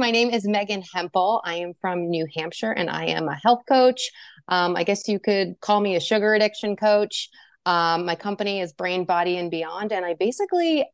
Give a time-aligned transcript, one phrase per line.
[0.00, 1.42] My name is Megan Hempel.
[1.44, 4.10] I am from New Hampshire and I am a health coach.
[4.48, 7.28] Um, I guess you could call me a sugar addiction coach.
[7.66, 9.92] Um, my company is Brain, Body, and Beyond.
[9.92, 10.86] And I basically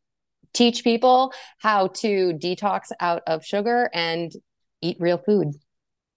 [0.55, 4.33] teach people how to detox out of sugar and
[4.83, 5.53] eat real food.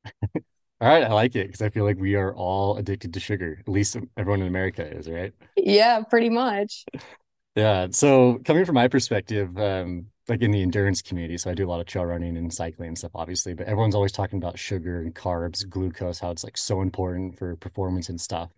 [0.82, 3.58] All right, I like it because I feel like we are all addicted to sugar.
[3.60, 5.34] At least everyone in America is, right?
[5.58, 6.86] Yeah, pretty much.
[7.56, 7.88] Yeah.
[7.92, 11.70] So coming from my perspective, um, like in the endurance community, so I do a
[11.70, 15.02] lot of trail running and cycling and stuff, obviously, but everyone's always talking about sugar
[15.02, 18.52] and carbs, glucose, how it's like so important for performance and stuff.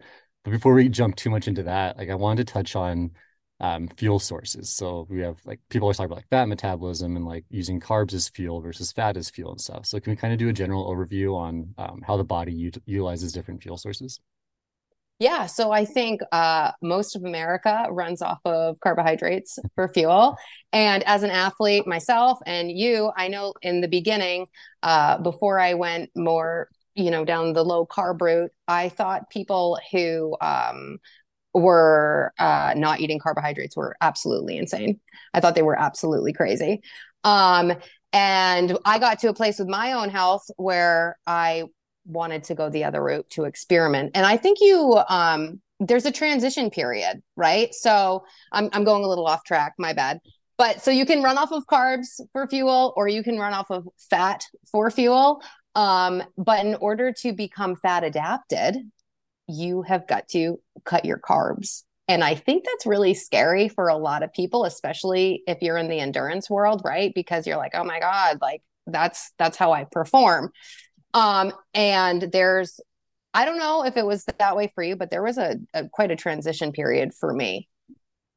[0.43, 3.11] But before we jump too much into that, like I wanted to touch on
[3.59, 4.71] um, fuel sources.
[4.73, 8.13] So we have like people always talk about like fat metabolism and like using carbs
[8.13, 9.85] as fuel versus fat as fuel and stuff.
[9.85, 12.81] So can we kind of do a general overview on um, how the body ut-
[12.85, 14.19] utilizes different fuel sources?
[15.21, 20.35] Yeah, so I think uh, most of America runs off of carbohydrates for fuel.
[20.73, 24.47] And as an athlete myself and you, I know in the beginning,
[24.81, 29.77] uh, before I went more, you know, down the low carb route, I thought people
[29.92, 30.97] who um,
[31.53, 34.99] were uh, not eating carbohydrates were absolutely insane.
[35.36, 36.81] I thought they were absolutely crazy.
[37.23, 37.73] Um,
[38.11, 41.66] and I got to a place with my own health where I
[42.05, 44.11] wanted to go the other route to experiment.
[44.16, 47.73] And I think you, um, there's a transition period, right?
[47.73, 50.19] So I'm, I'm going a little off track, my bad.
[50.58, 53.71] But so you can run off of carbs for fuel or you can run off
[53.71, 55.41] of fat for fuel.
[55.73, 58.77] Um, but in order to become fat adapted,
[59.47, 61.83] you have got to cut your carbs.
[62.08, 65.88] And I think that's really scary for a lot of people, especially if you're in
[65.88, 67.13] the endurance world, right?
[67.15, 70.52] Because you're like, oh my God, like that's that's how I perform.
[71.14, 72.80] Um, and there's
[73.34, 75.88] I don't know if it was that way for you, but there was a, a
[75.88, 77.70] quite a transition period for me.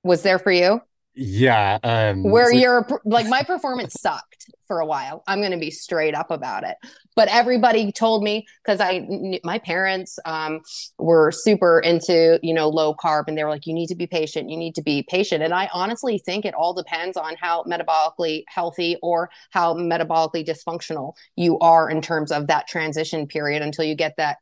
[0.05, 0.81] Was there for you?
[1.15, 1.79] Yeah.
[1.83, 5.23] Um, where so- you're like, my performance sucked for a while.
[5.27, 6.77] I'm going to be straight up about it.
[7.17, 10.61] But everybody told me because I, my parents um,
[10.99, 14.07] were super into, you know, low carb and they were like, you need to be
[14.07, 14.51] patient.
[14.51, 15.43] You need to be patient.
[15.43, 21.15] And I honestly think it all depends on how metabolically healthy or how metabolically dysfunctional
[21.37, 24.39] you are in terms of that transition period until you get that,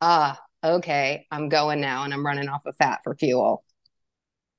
[0.00, 3.64] ah, okay, I'm going now and I'm running off of fat for fuel.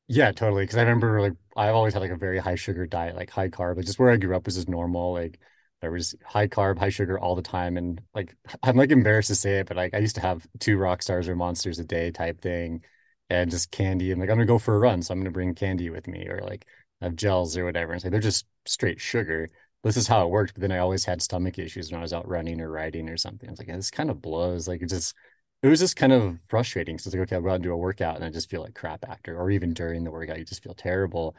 [0.08, 0.64] Yeah, totally.
[0.64, 3.48] Because I remember like I've always had like a very high sugar diet, like high
[3.50, 3.78] carb.
[3.78, 5.14] Like just where I grew up was just normal.
[5.14, 5.40] Like
[5.82, 7.78] there was high carb, high sugar all the time.
[7.78, 10.78] And like I'm like embarrassed to say it, but like I used to have two
[10.78, 12.84] rock stars or monsters a day type thing
[13.30, 14.12] and just candy.
[14.12, 16.28] I'm like, I'm gonna go for a run, so I'm gonna bring candy with me
[16.28, 16.66] or like
[17.02, 17.94] have gels or whatever.
[17.94, 19.50] And so they're just straight sugar.
[19.84, 20.54] This is how it worked.
[20.54, 23.18] But then I always had stomach issues when I was out running or riding or
[23.18, 23.50] something.
[23.50, 24.68] I was like, this kind of blows.
[24.68, 25.16] Like it just
[25.64, 26.98] it was just kind of frustrating.
[26.98, 28.62] So it's like, okay, I'll go out and do a workout and I just feel
[28.62, 31.36] like crap after, or even during the workout, you just feel terrible.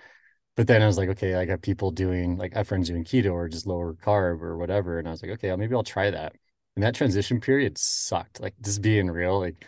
[0.56, 3.04] But then I was like, okay, I got people doing like I have friends doing
[3.04, 4.98] keto or just lower carb or whatever.
[4.98, 6.34] And I was like, okay, maybe I'll try that.
[6.76, 8.40] And that transition period sucked.
[8.40, 9.64] Like just being real, like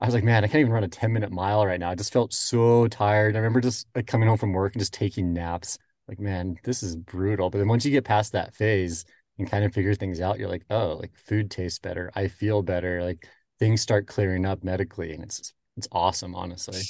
[0.00, 1.90] I was like, man, I can't even run a 10 minute mile right now.
[1.90, 3.34] I just felt so tired.
[3.36, 5.78] I remember just like coming home from work and just taking naps.
[6.08, 7.50] Like, man, this is brutal.
[7.50, 9.04] But then once you get past that phase
[9.38, 12.10] and kind of figure things out, you're like, oh, like food tastes better.
[12.14, 13.02] I feel better.
[13.02, 13.26] Like
[13.60, 16.80] things start clearing up medically and it's it's awesome honestly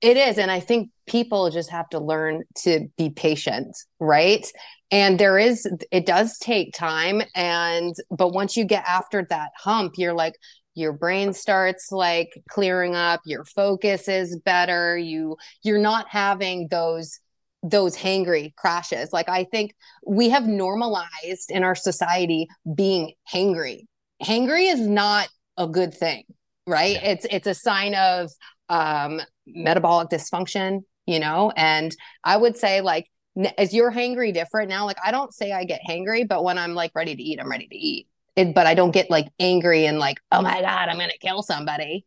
[0.00, 4.50] it is and i think people just have to learn to be patient right
[4.90, 9.94] and there is it does take time and but once you get after that hump
[9.96, 10.34] you're like
[10.74, 17.20] your brain starts like clearing up your focus is better you you're not having those
[17.62, 19.74] those hangry crashes like i think
[20.06, 23.80] we have normalized in our society being hangry
[24.22, 26.24] hangry is not a good thing,
[26.66, 26.94] right?
[26.94, 27.10] Yeah.
[27.10, 28.30] It's it's a sign of
[28.68, 31.52] um, metabolic dysfunction, you know.
[31.56, 33.10] And I would say like,
[33.58, 34.86] is your hangry different now?
[34.86, 37.50] Like, I don't say I get hangry, but when I'm like ready to eat, I'm
[37.50, 38.08] ready to eat.
[38.34, 41.42] It, but I don't get like angry and like, oh my god, I'm gonna kill
[41.42, 42.04] somebody.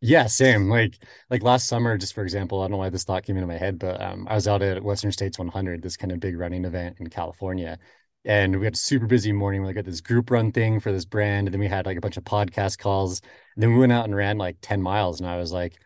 [0.00, 0.68] Yeah, same.
[0.68, 0.98] Like
[1.30, 3.56] like last summer, just for example, I don't know why this thought came into my
[3.56, 6.66] head, but um, I was out at Western States 100, this kind of big running
[6.66, 7.78] event in California,
[8.24, 9.62] and we had a super busy morning.
[9.62, 12.00] We got this group run thing for this brand, and then we had like a
[12.00, 13.20] bunch of podcast calls.
[13.54, 15.78] And then we went out and ran like 10 miles, and I was like,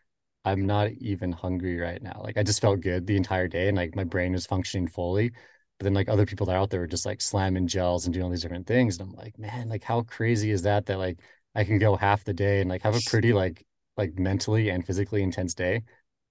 [0.49, 2.21] I'm not even hungry right now.
[2.25, 5.31] Like I just felt good the entire day, and like my brain was functioning fully.
[5.79, 8.13] But then like other people that are out there were just like slamming gels and
[8.15, 8.99] doing all these different things.
[8.99, 11.21] And I'm like, man, like how crazy is that that like
[11.55, 13.65] I can go half the day and like have a pretty like
[13.97, 15.83] like mentally and physically intense day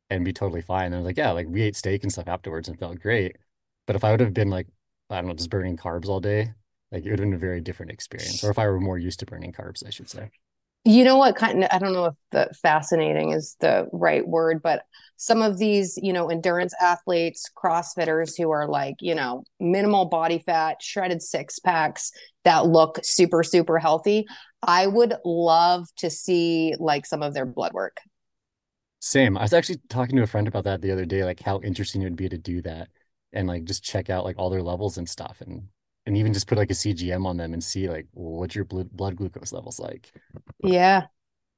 [0.09, 0.87] and be totally fine.
[0.87, 3.37] And I was like, yeah, like we ate steak and stuff afterwards and felt great.
[3.85, 4.67] But if I would have been like
[5.09, 6.53] I don't know, just burning carbs all day,
[6.91, 8.43] like it would have been a very different experience.
[8.43, 10.29] Or if I were more used to burning carbs, I should say.
[10.85, 14.61] You know what kind of, I don't know if the fascinating is the right word,
[14.63, 14.83] but
[15.17, 20.39] some of these, you know, endurance athletes, CrossFitters who are like, you know, minimal body
[20.39, 22.11] fat, shredded six packs
[22.45, 24.25] that look super, super healthy.
[24.61, 27.97] I would love to see like some of their blood work.
[28.99, 29.37] Same.
[29.37, 32.01] I was actually talking to a friend about that the other day, like how interesting
[32.01, 32.89] it would be to do that
[33.33, 35.67] and like just check out like all their levels and stuff and
[36.07, 38.65] and even just put like a CGM on them and see like well, what's your
[38.65, 40.11] blood blood glucose levels like.
[40.63, 41.07] Yeah.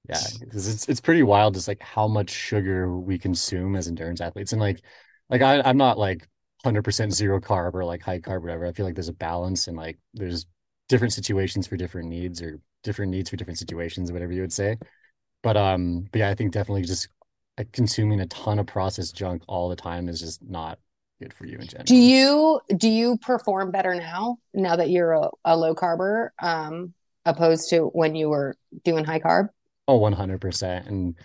[0.09, 4.21] Yeah, because it's it's pretty wild just like how much sugar we consume as endurance
[4.21, 4.51] athletes.
[4.51, 4.81] And like
[5.29, 6.27] like I, I'm not like
[6.63, 8.65] 100% zero carb or like high carb, whatever.
[8.65, 10.47] I feel like there's a balance and like there's
[10.87, 14.77] different situations for different needs or different needs for different situations, whatever you would say.
[15.43, 17.09] But um, but yeah, I think definitely just
[17.71, 20.79] consuming a ton of processed junk all the time is just not
[21.19, 21.85] good for you in general.
[21.85, 26.93] Do you do you perform better now now that you're a, a low carber um
[27.25, 29.49] opposed to when you were doing high carb?
[29.87, 30.87] Oh, 100%.
[30.87, 31.15] And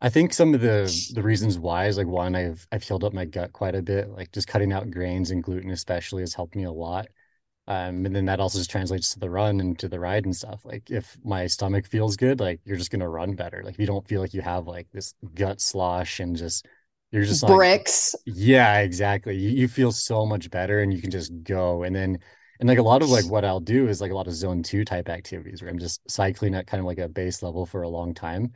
[0.00, 3.12] I think some of the the reasons why is like one, I've I've healed up
[3.12, 4.08] my gut quite a bit.
[4.10, 7.06] Like just cutting out grains and gluten especially has helped me a lot.
[7.66, 10.36] Um, and then that also just translates to the run and to the ride and
[10.36, 10.64] stuff.
[10.64, 13.62] Like if my stomach feels good, like you're just gonna run better.
[13.64, 16.66] Like if you don't feel like you have like this gut slosh and just
[17.14, 18.14] you're just bricks.
[18.26, 19.36] Like, yeah, exactly.
[19.36, 21.84] You, you feel so much better and you can just go.
[21.84, 22.18] And then
[22.58, 24.64] and like a lot of like what I'll do is like a lot of zone
[24.64, 27.82] two type activities where I'm just cycling at kind of like a base level for
[27.82, 28.52] a long time.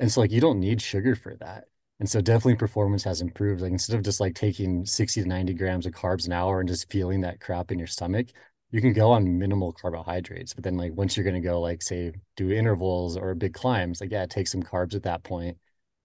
[0.00, 1.64] And so like you don't need sugar for that.
[2.00, 3.62] And so definitely performance has improved.
[3.62, 6.68] Like instead of just like taking 60 to 90 grams of carbs an hour and
[6.68, 8.26] just feeling that crap in your stomach,
[8.72, 10.54] you can go on minimal carbohydrates.
[10.54, 14.10] But then like once you're gonna go like say do intervals or big climbs, like
[14.10, 15.56] yeah, take some carbs at that point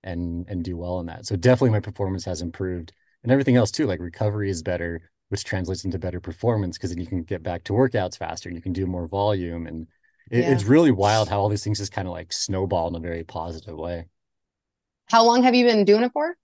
[0.07, 1.25] and and do well in that.
[1.25, 2.93] So definitely my performance has improved.
[3.23, 6.99] And everything else too, like recovery is better which translates into better performance because then
[6.99, 9.67] you can get back to workouts faster and you can do more volume.
[9.67, 9.87] And
[10.31, 10.51] it, yeah.
[10.51, 13.23] it's really wild how all these things just kind of like snowball in a very
[13.23, 14.05] positive way.
[15.07, 16.35] How long have you been doing it for?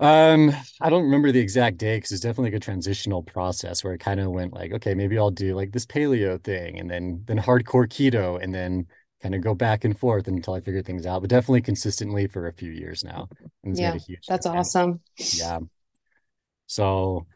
[0.00, 3.94] Um, I don't remember the exact day because it's definitely like a transitional process where
[3.94, 7.24] it kind of went like, okay, maybe I'll do like this paleo thing and then
[7.26, 8.86] then hardcore keto and then
[9.22, 11.20] kind of go back and forth until I figure things out.
[11.20, 13.28] But definitely consistently for a few years now.
[13.64, 13.96] yeah,
[14.28, 15.00] that's awesome.
[15.16, 15.60] Yeah.
[16.66, 17.26] So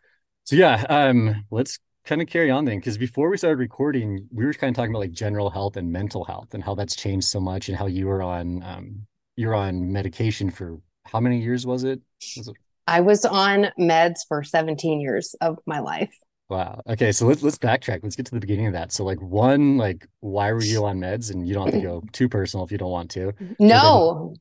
[0.44, 4.44] so yeah, um, let's kind of carry on then, because before we started recording, we
[4.44, 7.28] were kind of talking about like general health and mental health and how that's changed
[7.28, 9.06] so much, and how you were on um,
[9.36, 12.00] you're on medication for how many years was it?
[12.36, 12.56] Was it?
[12.86, 16.12] I was on meds for 17 years of my life.
[16.52, 16.82] Wow.
[16.86, 18.00] Okay, so let's let's backtrack.
[18.02, 18.92] Let's get to the beginning of that.
[18.92, 21.30] So like one, like why were you on meds?
[21.30, 23.32] And you don't have to go too personal if you don't want to.
[23.58, 24.34] No,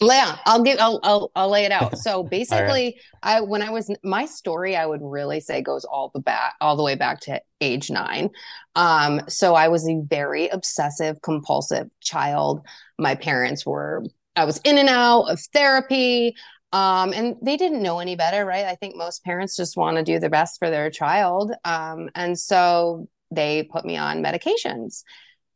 [0.00, 1.98] yeah, I'll give I'll I'll, I'll lay it out.
[1.98, 3.38] So basically, right.
[3.38, 6.76] I when I was my story, I would really say goes all the back all
[6.76, 8.30] the way back to age nine.
[8.74, 12.64] Um, so I was a very obsessive, compulsive child.
[12.98, 14.02] My parents were
[14.34, 16.36] I was in and out of therapy.
[16.72, 18.66] Um, and they didn't know any better, right?
[18.66, 21.52] I think most parents just want to do the best for their child.
[21.64, 25.02] Um, and so they put me on medications.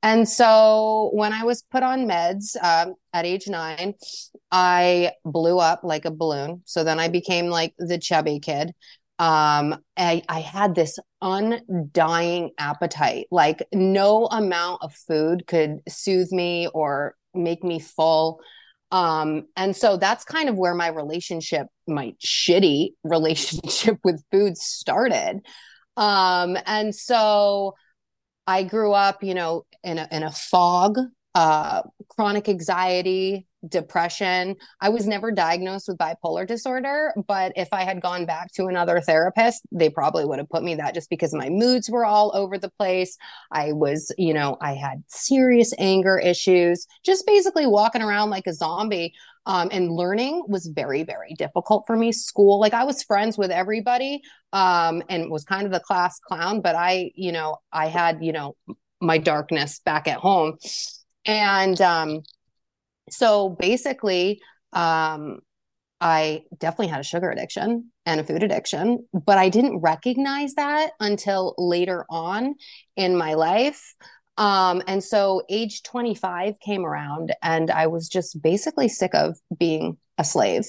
[0.02, 3.94] And so when I was put on meds um, at age nine,
[4.50, 6.62] I blew up like a balloon.
[6.64, 8.72] So then I became like the chubby kid.
[9.20, 13.26] Um, I, I had this undying appetite.
[13.30, 18.40] Like no amount of food could soothe me or make me full.
[18.92, 25.40] Um, and so that's kind of where my relationship, my shitty relationship with food started.
[25.96, 27.74] Um, and so
[28.46, 30.98] I grew up, you know, in a, in a fog,
[31.34, 34.56] uh, chronic anxiety, depression.
[34.80, 39.00] I was never diagnosed with bipolar disorder, but if I had gone back to another
[39.00, 42.58] therapist, they probably would have put me that just because my moods were all over
[42.58, 43.16] the place.
[43.52, 48.54] I was, you know, I had serious anger issues, just basically walking around like a
[48.54, 49.14] zombie.
[49.44, 52.12] Um, and learning was very, very difficult for me.
[52.12, 54.22] School, like I was friends with everybody
[54.52, 58.30] um, and was kind of the class clown, but I, you know, I had, you
[58.30, 58.54] know,
[59.00, 60.58] my darkness back at home.
[61.26, 62.22] And um,
[63.10, 64.40] so basically,
[64.72, 65.40] um,
[66.00, 70.90] I definitely had a sugar addiction and a food addiction, but I didn't recognize that
[70.98, 72.56] until later on
[72.96, 73.94] in my life.
[74.36, 79.96] Um, and so age 25 came around, and I was just basically sick of being
[80.18, 80.64] a slave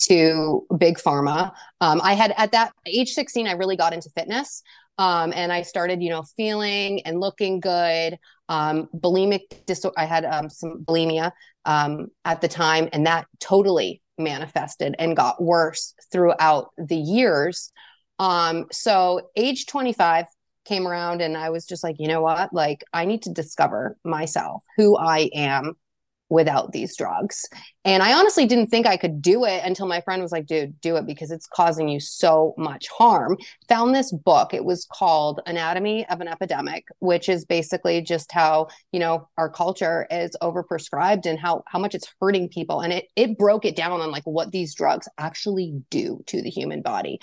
[0.00, 1.52] to big pharma.
[1.80, 4.62] Um, I had at that age 16, I really got into fitness.
[4.98, 8.18] Um, and I started, you know, feeling and looking good.
[8.48, 9.98] Um, bulimic disorder.
[9.98, 11.32] I had um, some bulimia
[11.64, 17.72] um, at the time, and that totally manifested and got worse throughout the years.
[18.18, 20.26] Um, so, age 25,
[20.64, 22.52] came around and I was just like, you know what?
[22.52, 25.74] Like, I need to discover myself, who I am,
[26.28, 27.44] without these drugs.
[27.84, 30.80] And I honestly didn't think I could do it until my friend was like, dude,
[30.80, 33.36] do it because it's causing you so much harm.
[33.68, 34.54] Found this book.
[34.54, 39.50] It was called Anatomy of an Epidemic, which is basically just how, you know, our
[39.50, 42.80] culture is overprescribed and how how much it's hurting people.
[42.80, 46.50] And it it broke it down on like what these drugs actually do to the
[46.50, 47.18] human body.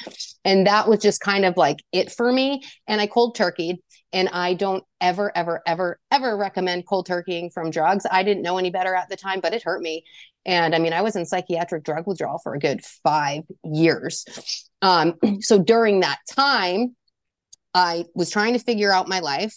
[0.46, 2.62] And that was just kind of like it for me.
[2.88, 3.77] And I cold turkeyed
[4.13, 8.06] and I don't ever, ever, ever, ever recommend cold turkeying from drugs.
[8.10, 10.03] I didn't know any better at the time, but it hurt me.
[10.46, 14.26] And I mean, I was in psychiatric drug withdrawal for a good five years.
[14.82, 16.96] Um, so during that time,
[17.74, 19.56] I was trying to figure out my life.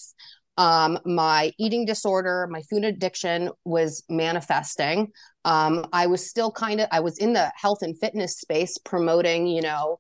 [0.56, 5.08] Um, my eating disorder, my food addiction was manifesting.
[5.44, 9.48] Um, I was still kind of, I was in the health and fitness space promoting,
[9.48, 9.98] you know,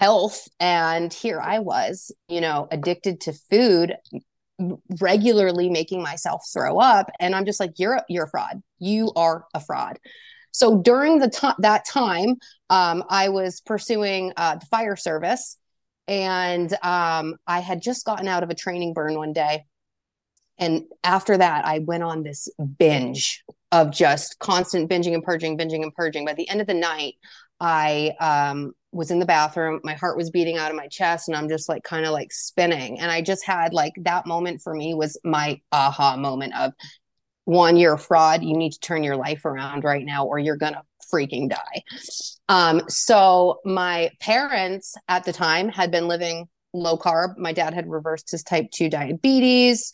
[0.00, 3.94] health and here i was you know addicted to food
[5.00, 7.10] regularly making myself throw up.
[7.20, 8.62] And i'm just like you're a, you're a fraud.
[8.78, 9.98] You are a fraud.
[10.52, 12.36] So during the time that time
[12.70, 15.56] um, i was pursuing uh, the fire service.
[16.08, 19.64] And um, i had just gotten out of a training burn one day.
[20.58, 25.82] And after that i went on this binge of just constant binging and purging binging
[25.82, 26.24] and purging.
[26.26, 27.14] By the end of the night
[27.60, 31.36] i um, was in the bathroom my heart was beating out of my chest and
[31.36, 33.00] i'm just like kind of like spinning.
[33.00, 36.74] And i just had like that moment for me was my aha moment of
[37.44, 38.44] one you're a fraud.
[38.44, 40.82] You need to turn your life around right now or you're gonna
[41.12, 41.82] freaking die.
[42.48, 47.36] Um so my parents at the time had been living low carb.
[47.36, 49.92] My dad had reversed his type 2 diabetes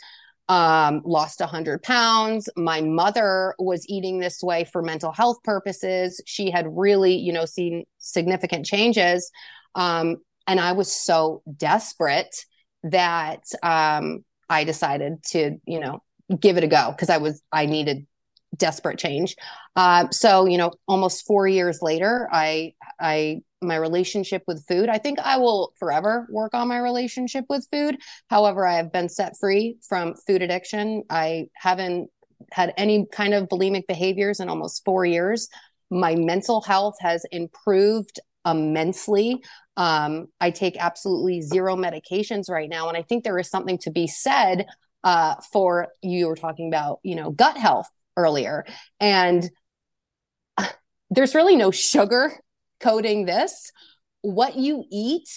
[0.48, 2.48] um, lost 100 pounds.
[2.56, 6.22] My mother was eating this way for mental health purposes.
[6.26, 9.30] She had really, you know, seen significant changes.
[9.74, 12.44] Um, and I was so desperate
[12.84, 16.02] that um, I decided to, you know,
[16.40, 18.06] give it a go because I was, I needed
[18.56, 19.36] desperate change.
[19.76, 24.88] Uh, so, you know, almost four years later, I, I my relationship with food.
[24.88, 27.98] I think I will forever work on my relationship with food.
[28.28, 31.02] However, I have been set free from food addiction.
[31.10, 32.10] I haven't
[32.52, 35.48] had any kind of bulimic behaviors in almost four years.
[35.90, 39.42] My mental health has improved immensely.
[39.76, 42.88] Um, I take absolutely zero medications right now.
[42.88, 44.66] And I think there is something to be said
[45.04, 48.64] uh, for you were talking about, you know, gut health earlier.
[49.00, 49.48] And
[51.10, 52.32] there's really no sugar
[52.80, 53.70] coding this
[54.22, 55.28] what you eat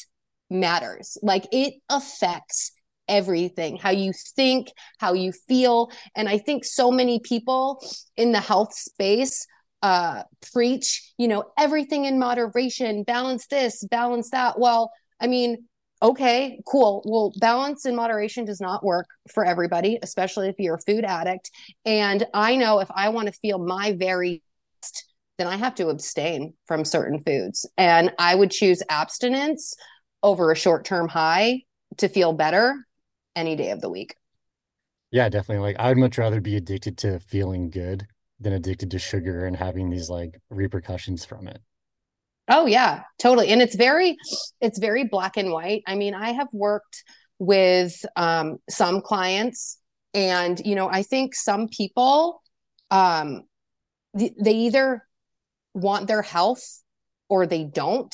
[0.49, 1.17] matters.
[1.21, 2.71] Like it affects
[3.07, 4.69] everything how you think
[4.99, 5.91] how you feel.
[6.15, 7.83] And i think so many people
[8.15, 9.45] in the health space
[9.81, 14.59] uh preach you know everything in moderation balance this balance that.
[14.59, 15.65] Well i mean
[16.01, 17.01] okay cool.
[17.05, 21.51] Well balance in moderation does not work for everybody especially if you're a food addict.
[21.85, 24.41] And i know if i want to feel my very
[25.41, 27.67] then I have to abstain from certain foods.
[27.75, 29.73] And I would choose abstinence
[30.21, 31.63] over a short term high
[31.97, 32.85] to feel better
[33.35, 34.15] any day of the week.
[35.09, 35.63] Yeah, definitely.
[35.63, 38.05] Like I would much rather be addicted to feeling good
[38.39, 41.59] than addicted to sugar and having these like repercussions from it.
[42.47, 43.47] Oh yeah, totally.
[43.47, 44.15] And it's very
[44.59, 45.81] it's very black and white.
[45.87, 47.03] I mean, I have worked
[47.39, 49.79] with um some clients
[50.13, 52.43] and you know, I think some people
[52.91, 53.45] um
[54.13, 55.03] they either
[55.73, 56.81] want their health
[57.29, 58.13] or they don't.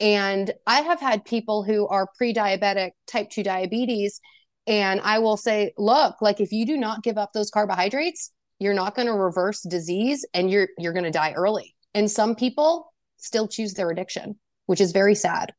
[0.00, 4.20] And I have had people who are pre diabetic, type 2 diabetes.
[4.66, 8.74] And I will say, look, like if you do not give up those carbohydrates, you're
[8.74, 11.74] not going to reverse disease and you're you're going to die early.
[11.94, 15.52] And some people still choose their addiction, which is very sad.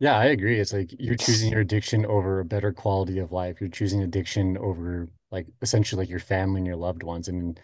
[0.00, 0.60] Yeah, I agree.
[0.60, 3.60] It's like you're choosing your addiction over a better quality of life.
[3.60, 7.26] You're choosing addiction over like essentially like your family and your loved ones.
[7.26, 7.58] And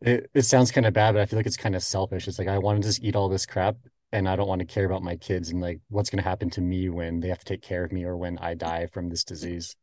[0.00, 2.28] it, it sounds kind of bad, but I feel like it's kind of selfish.
[2.28, 3.76] It's like I want to just eat all this crap
[4.12, 6.50] and I don't want to care about my kids and like what's going to happen
[6.50, 9.08] to me when they have to take care of me or when I die from
[9.08, 9.76] this disease.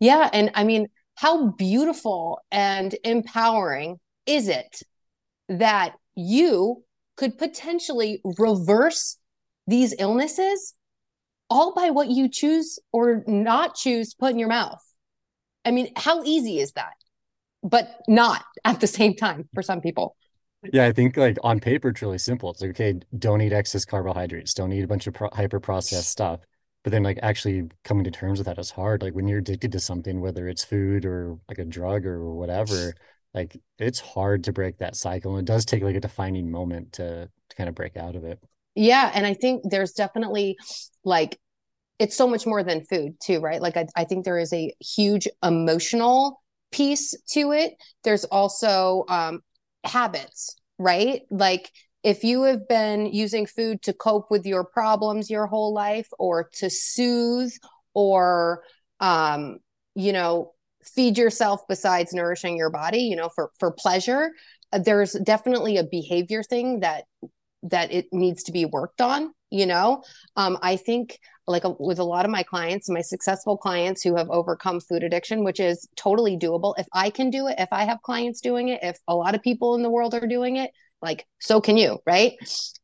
[0.00, 0.30] Yeah.
[0.32, 4.82] And I mean, how beautiful and empowering is it
[5.48, 6.84] that you
[7.16, 9.16] could potentially reverse
[9.66, 10.74] these illnesses
[11.50, 14.82] all by what you choose or not choose to put in your mouth?
[15.64, 16.92] I mean, how easy is that?
[17.62, 20.16] But not at the same time for some people.
[20.72, 22.50] Yeah, I think like on paper, it's really simple.
[22.50, 26.10] It's like, okay, don't eat excess carbohydrates, don't eat a bunch of pro- hyper processed
[26.10, 26.40] stuff.
[26.84, 29.02] But then, like, actually coming to terms with that is hard.
[29.02, 32.94] Like, when you're addicted to something, whether it's food or like a drug or whatever,
[33.34, 35.36] like, it's hard to break that cycle.
[35.36, 38.24] And it does take like a defining moment to, to kind of break out of
[38.24, 38.38] it.
[38.74, 39.10] Yeah.
[39.12, 40.56] And I think there's definitely
[41.04, 41.38] like
[41.98, 44.72] it's so much more than food too right like I, I think there is a
[44.80, 49.40] huge emotional piece to it there's also um
[49.84, 51.22] habits right?
[51.30, 51.72] Like
[52.04, 56.48] if you have been using food to cope with your problems your whole life or
[56.54, 57.52] to soothe
[57.94, 58.62] or
[59.00, 59.58] um
[59.94, 60.52] you know
[60.84, 64.30] feed yourself besides nourishing your body you know for for pleasure
[64.72, 67.04] uh, there's definitely a behavior thing that
[67.70, 70.02] that it needs to be worked on you know?
[70.36, 74.16] Um i think like a, with a lot of my clients my successful clients who
[74.16, 76.74] have overcome food addiction which is totally doable.
[76.78, 79.42] If i can do it if i have clients doing it if a lot of
[79.42, 80.70] people in the world are doing it
[81.00, 82.32] like so can you right?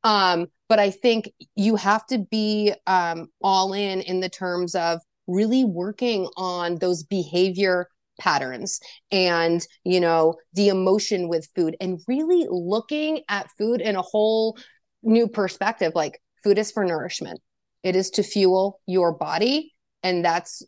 [0.03, 5.01] Um but i think you have to be um all in in the terms of
[5.27, 7.89] really working on those behavior
[8.21, 14.03] patterns and you know the emotion with food and really looking at food in a
[14.03, 14.57] whole
[15.05, 17.41] new perspective like food is for nourishment
[17.83, 20.63] it is to fuel your body and that's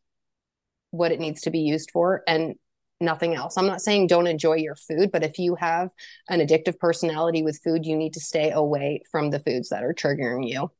[0.90, 2.54] what it needs to be used for and
[3.00, 3.56] nothing else.
[3.56, 5.90] I'm not saying don't enjoy your food, but if you have
[6.28, 9.94] an addictive personality with food, you need to stay away from the foods that are
[9.94, 10.70] triggering you.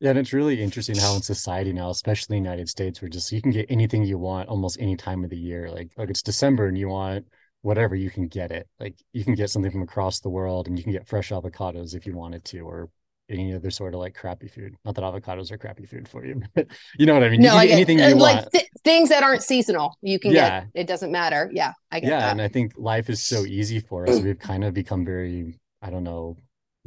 [0.00, 3.08] Yeah, and it's really interesting how in society now, especially in the United States, where
[3.08, 5.70] just you can get anything you want almost any time of the year.
[5.70, 7.24] Like like it's December and you want
[7.62, 8.68] whatever, you can get it.
[8.78, 11.94] Like you can get something from across the world and you can get fresh avocados
[11.94, 12.90] if you wanted to, or
[13.28, 14.74] any other sort of like crappy food.
[14.84, 16.66] Not that avocados are crappy food for you, but
[16.98, 17.40] you know what I mean.
[17.40, 20.60] No, I get, anything you like th- things that aren't seasonal, you can yeah.
[20.60, 20.68] get.
[20.74, 21.50] It doesn't matter.
[21.52, 22.30] Yeah, I get yeah, that.
[22.32, 24.20] and I think life is so easy for us.
[24.20, 26.36] We've kind of become very, I don't know,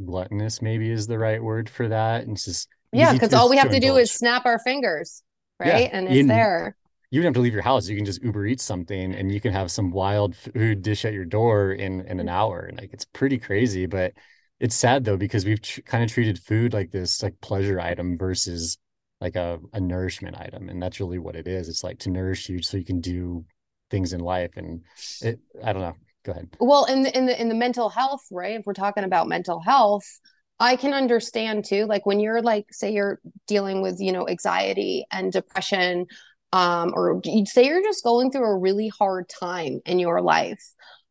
[0.03, 0.62] gluttonous.
[0.62, 2.24] Maybe is the right word for that.
[2.24, 5.24] And it's just yeah, because all we have to, to do is snap our fingers,
[5.60, 5.89] right, yeah.
[5.91, 6.75] and it's in, there.
[7.16, 7.88] You don't have to leave your house.
[7.88, 11.14] You can just Uber eat something, and you can have some wild food dish at
[11.14, 12.66] your door in in an hour.
[12.66, 14.12] And like it's pretty crazy, but
[14.60, 18.18] it's sad though because we've tr- kind of treated food like this like pleasure item
[18.18, 18.78] versus
[19.22, 20.68] like a, a nourishment item.
[20.68, 21.70] And that's really what it is.
[21.70, 23.46] It's like to nourish you so you can do
[23.90, 24.52] things in life.
[24.58, 24.82] And
[25.22, 25.96] it i don't know.
[26.26, 26.50] Go ahead.
[26.60, 29.62] Well in the in the in the mental health right if we're talking about mental
[29.62, 30.20] health
[30.60, 35.06] i can understand too like when you're like say you're dealing with you know anxiety
[35.12, 36.08] and depression
[36.56, 40.64] um or you'd say you're just going through a really hard time in your life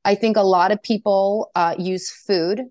[0.04, 2.62] i think a lot of people uh, use food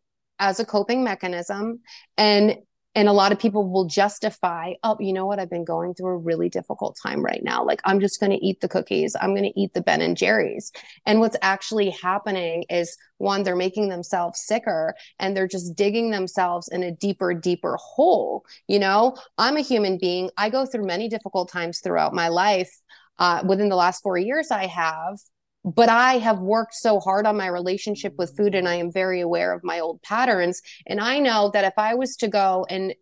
[0.43, 1.79] as a coping mechanism.
[2.17, 2.57] And
[2.95, 5.39] and a lot of people will justify oh you know what?
[5.39, 7.63] I've been going through a really difficult time right now.
[7.63, 9.15] Like i'm just going to eat the cookies.
[9.19, 10.71] I'm going to eat the ben and jerry's.
[11.05, 16.67] And what's actually happening is one they're making themselves sicker and they're just digging themselves
[16.69, 19.15] in a deeper deeper hole you know?
[19.37, 20.29] I'm a human being.
[20.37, 22.71] I go through many difficult times throughout my life
[23.19, 25.19] uh, within the last four years i have
[25.63, 29.21] but I have worked so hard on my relationship with food and I am very
[29.21, 30.61] aware of my old patterns.
[30.87, 32.93] And I know that if I was to go and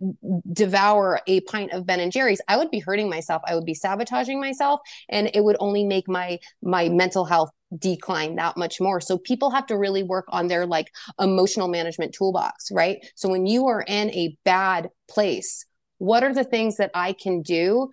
[0.54, 3.41] devour a pint of Ben and Jerry's, I would be hurting myself.
[3.47, 8.36] I would be sabotaging myself and it would only make my my mental health decline
[8.36, 9.00] that much more.
[9.02, 13.00] So people have to really work on their like emotional management toolbox, right?
[13.15, 15.65] So when you are in a bad place,
[15.97, 17.89] what are the things that I can do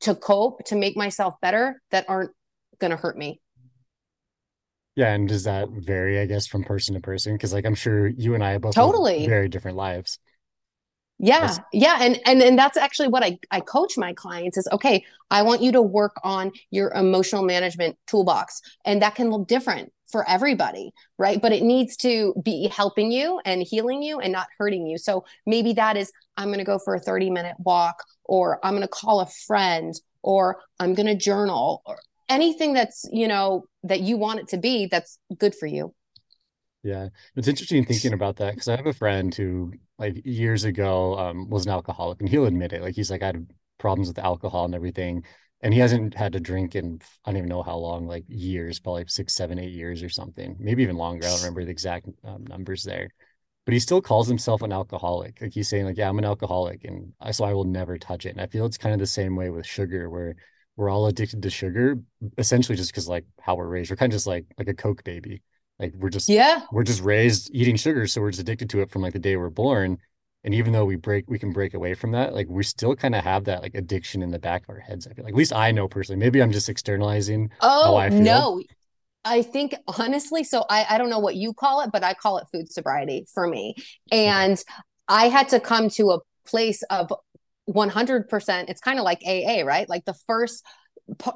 [0.00, 2.32] to cope to make myself better that aren't
[2.78, 3.40] going to hurt me?
[4.96, 7.34] Yeah, and does that vary, I guess, from person to person?
[7.34, 10.18] Because like I'm sure you and I both totally very different lives.
[11.18, 11.42] Yeah.
[11.42, 11.60] Yes.
[11.72, 11.98] Yeah.
[12.00, 15.62] And and and that's actually what I, I coach my clients is okay, I want
[15.62, 18.60] you to work on your emotional management toolbox.
[18.84, 21.40] And that can look different for everybody, right?
[21.40, 24.98] But it needs to be helping you and healing you and not hurting you.
[24.98, 28.88] So maybe that is I'm gonna go for a 30 minute walk, or I'm gonna
[28.88, 34.40] call a friend, or I'm gonna journal, or anything that's you know that you want
[34.40, 35.94] it to be that's good for you.
[36.82, 37.08] Yeah.
[37.34, 41.50] It's interesting thinking about that because i have a friend who like years ago um,
[41.50, 42.82] was an alcoholic and he'll admit it.
[42.82, 43.46] Like he's like i had
[43.78, 45.24] problems with alcohol and everything
[45.62, 48.78] and he hasn't had to drink in i don't even know how long like years
[48.78, 51.26] probably six seven eight years or something maybe even longer.
[51.26, 53.10] I don't remember the exact um, numbers there.
[53.64, 55.40] But he still calls himself an alcoholic.
[55.40, 58.26] Like he's saying like yeah i'm an alcoholic and I, so i will never touch
[58.26, 58.30] it.
[58.30, 60.36] And i feel it's kind of the same way with sugar where
[60.76, 61.98] we're all addicted to sugar
[62.38, 63.90] essentially just because like how we're raised.
[63.90, 65.42] We're kind of just like like a coke baby.
[65.78, 66.62] Like we're just yeah.
[66.72, 69.36] we're just raised eating sugar so we're just addicted to it from like the day
[69.36, 69.98] we're born.
[70.44, 73.14] And even though we break we can break away from that like we still kind
[73.14, 75.32] of have that like addiction in the back of our heads i feel like.
[75.32, 76.18] At least i know personally.
[76.18, 78.62] Maybe i'm just externalizing oh I no.
[79.28, 82.38] I think honestly, so I, I don't know what you call it, but I call
[82.38, 83.74] it food sobriety for me.
[84.12, 84.62] And.
[85.08, 87.12] I had to come to a place of
[87.68, 90.64] 100% it's kind of like aa right like the first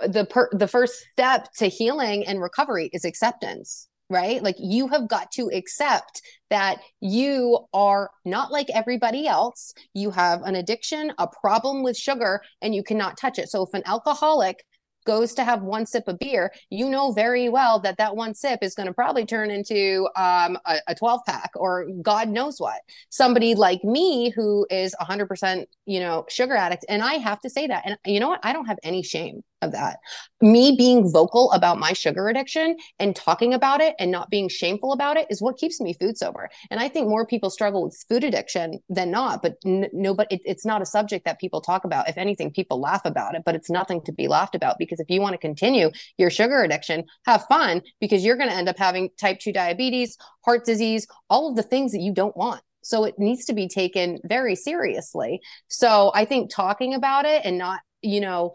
[0.09, 4.43] the per, the first step to healing and recovery is acceptance right?
[4.43, 9.73] Like you have got to accept that you are not like everybody else.
[9.95, 13.49] You have an addiction, a problem with sugar, and you cannot touch it.
[13.49, 14.65] So if an alcoholic
[15.05, 18.61] goes to have one sip of beer, you know very well that that one sip
[18.63, 22.81] is going to probably turn into um, a, a 12 pack or God knows what.
[23.11, 26.85] Somebody like me who is 100%, you know, sugar addict.
[26.89, 27.83] And I have to say that.
[27.87, 28.41] And you know what?
[28.43, 29.99] I don't have any shame of that.
[30.41, 34.93] Me being vocal about my sugar addiction and talking about it and not being shameful
[34.93, 36.49] about it is what keeps me food sober.
[36.71, 40.29] And I think more people struggle with food addiction than not, but n- no, but
[40.31, 42.09] it, it's not a subject that people talk about.
[42.09, 45.11] If anything, people laugh about it, but it's nothing to be laughed about because if
[45.11, 48.79] you want to continue your sugar addiction, have fun because you're going to end up
[48.79, 52.63] having type 2 diabetes, heart disease, all of the things that you don't want.
[52.83, 55.41] So it needs to be taken very seriously.
[55.69, 58.53] So I think talking about it and not, you know,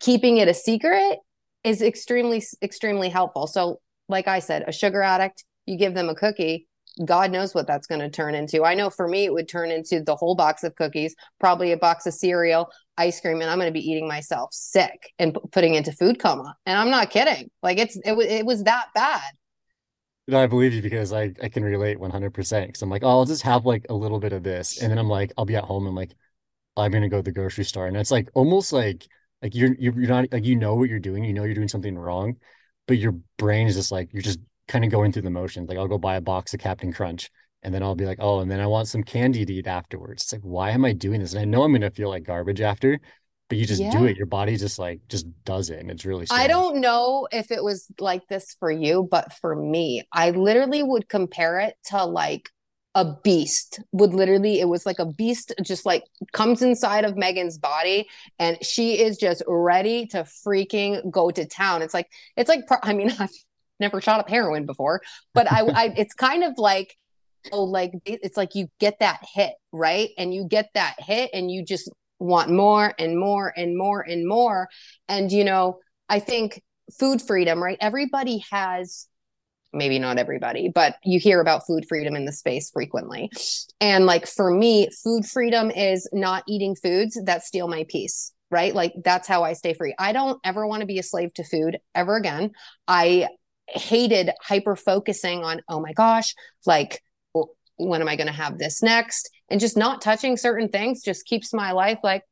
[0.00, 1.18] keeping it a secret
[1.64, 6.14] is extremely extremely helpful so like i said a sugar addict you give them a
[6.14, 6.66] cookie
[7.04, 9.70] god knows what that's going to turn into i know for me it would turn
[9.70, 13.58] into the whole box of cookies probably a box of cereal ice cream and i'm
[13.58, 17.10] going to be eating myself sick and p- putting into food coma and i'm not
[17.10, 19.30] kidding like it's it, w- it was that bad
[20.26, 23.24] No, I believe you because I, I can relate 100% because I'm like, oh, I'll
[23.24, 24.76] just have like a little bit of this.
[24.76, 26.14] And then I'm like, I'll be at home and like,
[26.76, 27.86] I'm gonna go to the grocery store.
[27.86, 29.08] And it's like almost like
[29.42, 31.96] like you're you're not like you know what you're doing, you know you're doing something
[31.96, 32.36] wrong,
[32.86, 35.68] but your brain is just like you're just kind of going through the motions.
[35.68, 37.30] Like I'll go buy a box of Captain Crunch
[37.62, 40.22] and then I'll be like, oh, and then I want some candy to eat afterwards.
[40.24, 41.32] It's like, why am I doing this?
[41.32, 43.00] And I know I'm gonna feel like garbage after,
[43.48, 44.16] but you just do it.
[44.16, 45.80] Your body just like just does it.
[45.80, 49.54] And it's really I don't know if it was like this for you, but for
[49.56, 52.50] me, I literally would compare it to like
[52.98, 53.78] a beast.
[53.92, 58.08] Would literally, it was like a beast just like comes inside of Megan's body
[58.40, 61.82] and she is just ready to freaking go to town.
[61.82, 63.30] It's like, it's like, I mean, I've
[63.78, 65.00] never shot up heroin before,
[65.32, 66.96] but I, I, it's kind of like,
[67.52, 70.10] oh, like it's like you get that hit, right?
[70.18, 74.26] And you get that hit and you just want more and more and more and
[74.26, 74.68] more.
[75.08, 76.60] And, you know, I think
[76.98, 77.78] food freedom, right?
[77.80, 79.06] Everybody has,
[79.72, 83.30] maybe not everybody, but you hear about food freedom in the space frequently.
[83.80, 88.74] And like for me, food freedom is not eating foods that steal my peace, right?
[88.74, 89.94] Like that's how I stay free.
[89.98, 92.52] I don't ever want to be a slave to food ever again.
[92.86, 93.28] I
[93.68, 97.02] hated hyper focusing on, oh my gosh, like,
[97.76, 99.30] when am I going to have this next?
[99.50, 102.24] And just not touching certain things just keeps my life like,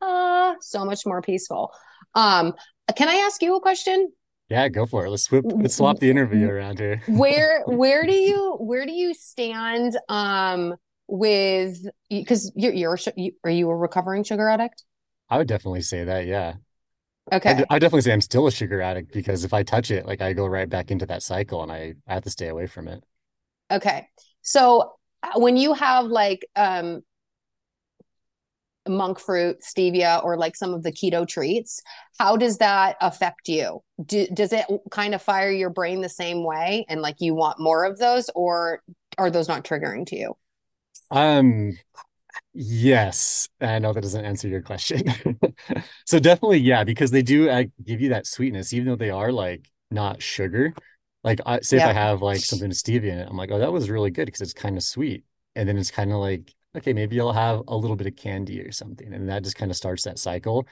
[0.00, 1.70] ah, so much more peaceful.
[2.14, 2.54] Um,
[2.96, 4.10] can I ask you a question?
[4.48, 5.10] Yeah, go for it.
[5.10, 7.00] Let's swip, let's swap the interview around here.
[7.06, 10.74] where where do you where do you stand um
[11.06, 14.84] with because you're you're you, are you a recovering sugar addict
[15.28, 16.54] I would definitely say that, yeah.
[17.46, 19.90] I, okay d- I definitely say I'm still a sugar addict because if I touch
[19.90, 22.48] it, like I go right back into that cycle and I, I have to stay
[22.48, 23.04] away from it.
[23.70, 24.08] okay
[24.42, 24.92] so
[25.36, 27.02] when you have like um
[28.88, 31.82] monk fruit stevia or like some of the keto treats
[32.18, 36.44] how does that affect you do, does it kind of fire your brain the same
[36.44, 38.82] way and like you want more of those or
[39.18, 40.34] are those not triggering to you
[41.10, 41.72] Um,
[42.54, 45.04] yes, I know that doesn't answer your question.
[46.06, 49.32] So definitely, yeah, because they do uh, give you that sweetness, even though they are
[49.32, 50.74] like not sugar.
[51.24, 53.58] Like, I say if I have like something with stevia in it, I'm like, oh,
[53.60, 55.24] that was really good because it's kind of sweet.
[55.56, 58.60] And then it's kind of like, okay, maybe I'll have a little bit of candy
[58.60, 60.66] or something, and that just kind of starts that cycle.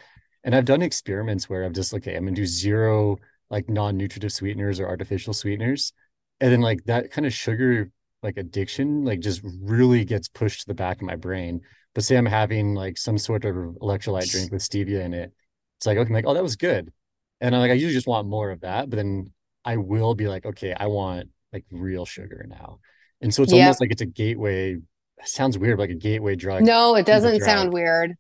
[0.45, 3.19] And I've done experiments where I've just okay, I'm gonna do zero
[3.51, 5.93] like non-nutritive sweeteners or artificial sweeteners,
[6.41, 7.91] and then like that kind of sugar
[8.23, 11.61] like addiction like just really gets pushed to the back of my brain.
[11.95, 15.33] But say I'm having like some sort of electrolyte drink with stevia in it,
[15.79, 16.93] it's like okay, I'm like oh that was good,
[17.41, 19.33] and I'm like I usually just want more of that, but then
[19.65, 22.81] I will be like okay, I want like real sugar now,
[23.21, 24.77] and so it's yep almost like it's a gateway.
[25.25, 28.17] Sounds weird, like a gateway drug no it doesn't sound weird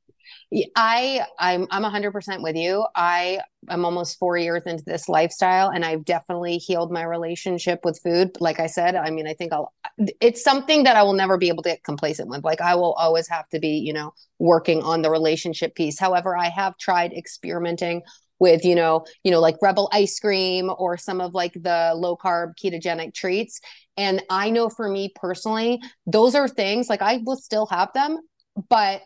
[0.77, 2.87] I'm I'm 100% with you.
[2.95, 8.01] I am almost 4 years into this lifestyle and I've definitely healed my relationship with
[8.03, 8.37] food.
[8.41, 9.73] Like I said, I mean, I think I'll
[10.21, 12.45] it's something that I will never be able to get complacent with.
[12.45, 15.99] Like I will always have to be, you know, working on the relationship piece.
[15.99, 18.03] However, I have tried experimenting
[18.38, 22.17] with, you know, you know, like Rebel ice cream or some of like the low
[22.17, 23.61] carb ketogenic treats.
[23.96, 28.18] And I know for me personally, those are things like I will still have them,
[28.68, 29.02] but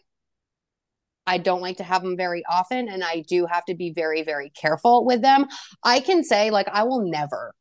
[1.26, 4.22] I don't like to have them very often, and I do have to be very,
[4.22, 5.46] very careful with them.
[5.82, 7.52] I can say, like, I will never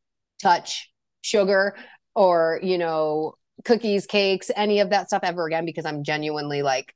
[0.41, 0.91] touch
[1.23, 1.75] sugar
[2.13, 3.33] or, you know,
[3.63, 6.93] cookies, cakes, any of that stuff ever again because I'm genuinely like,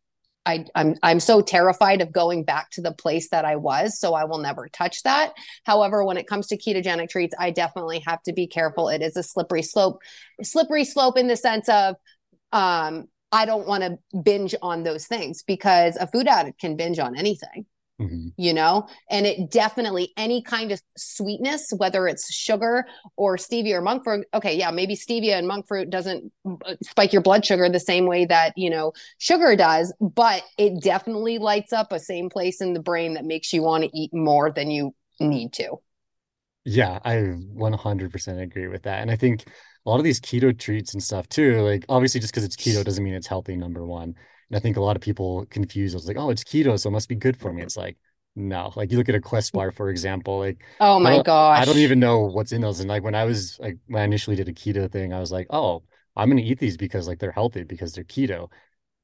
[0.50, 4.16] I, I'm I'm so terrified of going back to the place that I was, so
[4.16, 5.34] I will never touch that.
[5.64, 8.90] However, when it comes to ketogenic treats, I definitely have to be careful.
[8.90, 10.02] It is a slippery slope,
[10.42, 11.96] slippery slope in the sense of
[12.52, 16.98] um, I don't want to binge on those things because a food addict can binge
[16.98, 17.68] on anything.
[18.00, 18.30] Mm-hmm.
[18.38, 22.86] You know, and it definitely any kind of sweetness, whether it's sugar
[23.18, 24.26] or stevia or monk fruit.
[24.34, 28.06] Okay, yeah, maybe stevia and monk fruit doesn't uh, spike your blood sugar the same
[28.06, 32.74] way that you know sugar does, but it definitely lights up a same place in
[32.74, 35.76] the brain that makes you want to eat more than you need to.
[36.64, 39.44] Yeah, I 100% agree with that, and I think
[39.86, 41.62] a lot of these keto treats and stuff too.
[41.62, 43.56] Like obviously, just because it's keto doesn't mean it's healthy.
[43.56, 44.16] Number one,
[44.50, 45.94] and I think a lot of people confuse.
[45.94, 47.62] It's like, oh, it's keto, so it must be good for me.
[47.62, 47.98] It's like,
[48.36, 48.72] no.
[48.76, 50.40] Like you look at a Quest bar, for example.
[50.40, 52.80] Like, oh my I gosh, I don't even know what's in those.
[52.80, 55.32] And like when I was like when I initially did a keto thing, I was
[55.32, 55.84] like, oh,
[56.16, 58.50] I'm gonna eat these because like they're healthy because they're keto.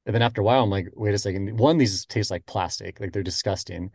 [0.04, 1.58] And then after a while, I'm like, wait a second.
[1.58, 3.90] One, these taste like plastic, like they're disgusting.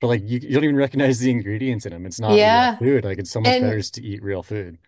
[0.00, 2.06] But like you, you don't even recognize the ingredients in them.
[2.06, 2.76] It's not yeah.
[2.76, 3.04] food.
[3.04, 4.78] Like it's so much and, better to eat real food.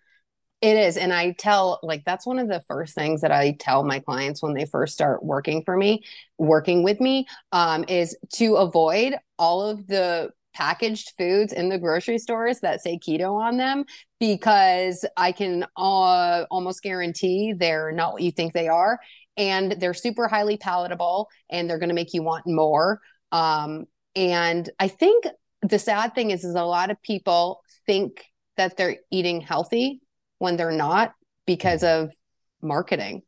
[0.61, 0.97] It is.
[0.97, 4.43] And I tell, like, that's one of the first things that I tell my clients
[4.43, 6.03] when they first start working for me,
[6.37, 12.17] working with me, um, is to avoid all of the packaged foods in the grocery
[12.17, 13.85] stores that say keto on them
[14.19, 18.99] because I can uh, almost guarantee they're not what you think they are.
[19.37, 22.99] And they're super highly palatable and they're going to make you want more.
[23.31, 25.25] Um, and I think
[25.61, 28.25] the sad thing is, is a lot of people think
[28.57, 30.01] that they're eating healthy
[30.39, 31.13] when they're not
[31.45, 32.05] because mm-hmm.
[32.05, 32.13] of
[32.61, 33.21] marketing,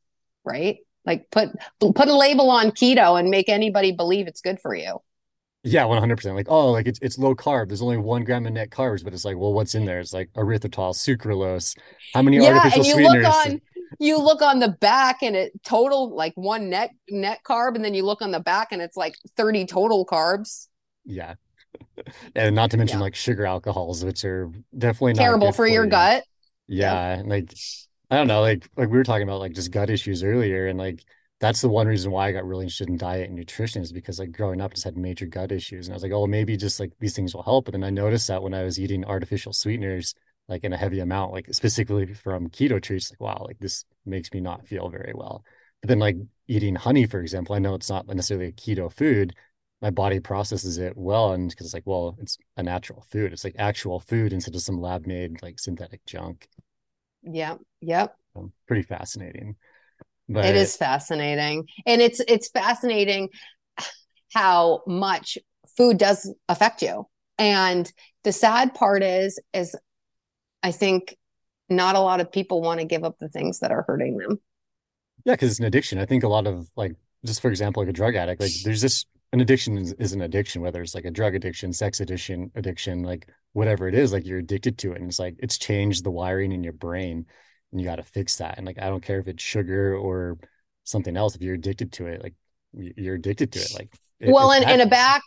[0.44, 0.78] right?
[1.06, 5.00] Like put put a label on keto and make anybody believe it's good for you.
[5.64, 6.36] Yeah, one hundred percent.
[6.36, 7.68] Like, oh, like it's it's low carb.
[7.68, 10.00] There's only one gram of net carbs, but it's like, well, what's in there?
[10.00, 11.78] It's like erythritol, sucralose.
[12.16, 13.24] How many yeah, artificial and you sweeteners?
[13.24, 13.62] Look on,
[14.00, 17.94] you look on the back and it total like one net net carb, and then
[17.94, 20.68] you look on the back and it's like thirty total carbs.
[21.06, 21.36] Yeah,
[22.36, 23.04] and not to mention yeah.
[23.04, 25.92] like sugar alcohols, which are definitely terrible for, for, your you.
[25.92, 26.24] gut.
[26.72, 27.24] Yeah, yeah.
[27.26, 27.54] like
[28.10, 30.80] I don't know, like like we were talking about like just gut issues earlier, and
[30.80, 31.04] like
[31.40, 34.20] that's the one reason why I got really interested in diet and nutrition is because
[34.20, 36.80] like growing up just had major gut issues, and I was like, oh, maybe just
[36.80, 37.66] like these things will help.
[37.66, 40.14] But then I noticed that when I was eating artificial sweeteners
[40.48, 44.32] like in a heavy amount, like specifically from keto treats, like wow, like this makes
[44.34, 45.44] me not feel very well.
[45.82, 49.34] But then like eating honey, for example, I know it's not necessarily a keto food,
[49.82, 53.44] my body processes it well and because it's like well it's a natural food it's
[53.44, 56.48] like actual food instead of some lab made like synthetic junk
[57.24, 58.16] yeah yep.
[58.36, 59.56] Um, pretty fascinating
[60.30, 63.30] but it is fascinating and it's it's fascinating
[64.34, 65.38] how much
[65.76, 67.08] food does affect you
[67.38, 67.92] and
[68.24, 69.76] the sad part is is
[70.64, 71.18] i think
[71.72, 74.40] not a lot of people want to give up the things that are hurting them.
[75.26, 75.98] Yeah because it's an addiction.
[75.98, 78.82] I think a lot of like just for example like a drug addict like there's
[78.82, 82.52] this an addiction is, is, an addiction, whether it's like a drug addiction, sex addiction,
[82.56, 85.00] addiction, like whatever it is, like you're addicted to it.
[85.00, 87.26] And it's like it's changed the wiring in your brain
[87.72, 88.58] and you got to fix that.
[88.58, 90.38] And like I don't care if it's sugar or
[90.84, 92.34] something else, if you're addicted to it, like
[92.74, 93.74] you're addicted to it.
[93.74, 95.22] Like it, well, and, and a back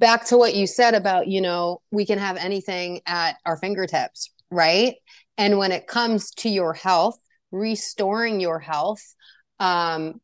[0.00, 4.32] back to what you said about, you know, we can have anything at our fingertips,
[4.50, 4.96] right?
[5.38, 7.18] And when it comes to your health,
[7.52, 9.14] restoring your health,
[9.60, 10.20] um,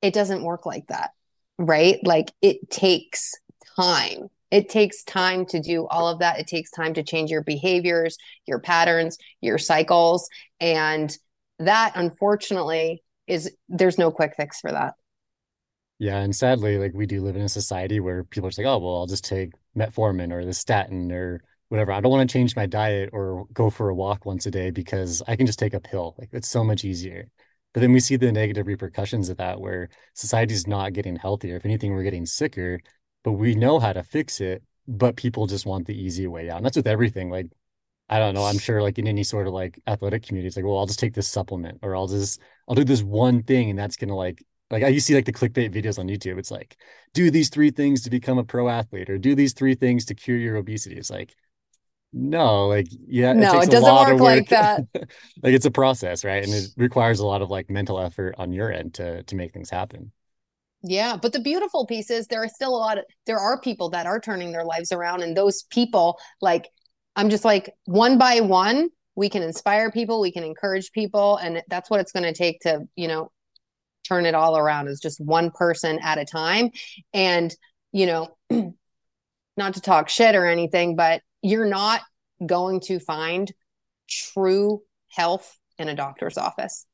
[0.00, 1.10] it doesn't work like that
[1.58, 1.98] right?
[2.04, 3.34] Like it takes
[3.76, 4.28] time.
[4.50, 6.38] It takes time to do all of that.
[6.38, 8.16] It takes time to change your behaviors,
[8.46, 10.28] your patterns, your cycles.
[10.58, 11.14] And
[11.58, 14.94] that, unfortunately, is there's no quick fix for that.
[15.98, 16.18] Yeah.
[16.18, 18.78] And sadly, like we do live in a society where people are just like, oh,
[18.78, 21.92] well, I'll just take metformin or the statin or whatever.
[21.92, 24.70] I don't want to change my diet or go for a walk once a day
[24.70, 26.14] because I can just take a pill.
[26.18, 27.28] Like it's so much easier.
[27.74, 31.56] But then we see the negative repercussions of that where society's not getting healthier.
[31.56, 32.80] If anything, we're getting sicker,
[33.24, 36.58] but we know how to fix it, but people just want the easy way out.
[36.58, 37.30] And that's with everything.
[37.30, 37.50] Like,
[38.08, 40.64] I don't know, I'm sure like in any sort of like athletic community, it's like,
[40.64, 43.78] well, I'll just take this supplement or I'll just I'll do this one thing and
[43.78, 46.38] that's gonna like like you see like the clickbait videos on YouTube.
[46.38, 46.76] It's like,
[47.14, 50.14] do these three things to become a pro athlete or do these three things to
[50.14, 50.96] cure your obesity.
[50.96, 51.34] It's like,
[52.12, 54.80] no like yeah no it, it doesn't work, work like that.
[55.42, 56.42] Like it's a process right?
[56.42, 59.52] And it requires a lot of like mental effort on your end to to make
[59.52, 60.12] things happen.
[60.82, 63.90] Yeah but the beautiful piece is there are still a lot of there are people
[63.90, 66.68] that are turning their lives around and those people like
[67.16, 71.62] i'm just like one by one we can inspire people we can encourage people and
[71.68, 73.32] that's what it's going to take to you know
[74.08, 76.70] turn it all around is just one person at a time.
[77.12, 77.54] And
[77.92, 78.36] you know
[79.56, 82.02] not to talk shit or anything but you're not
[82.44, 83.52] going to find
[84.08, 86.86] true health in a doctor's office.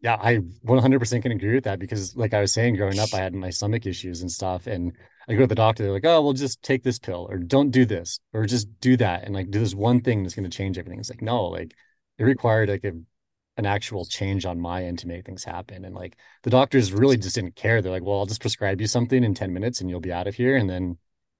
[0.00, 3.18] Yeah, I 100% can agree with that because, like I was saying, growing up, I
[3.18, 4.68] had my stomach issues and stuff.
[4.68, 4.92] And
[5.28, 7.70] I go to the doctor, they're like, oh, well, just take this pill or don't
[7.70, 9.24] do this or just do that.
[9.24, 11.00] And like, do this one thing that's going to change everything.
[11.00, 11.74] It's like, no, like
[12.16, 12.92] it required like a,
[13.56, 15.84] an actual change on my end to make things happen.
[15.84, 17.82] And like the doctors really just didn't care.
[17.82, 20.28] They're like, well, I'll just prescribe you something in 10 minutes and you'll be out
[20.28, 20.56] of here.
[20.56, 20.96] And then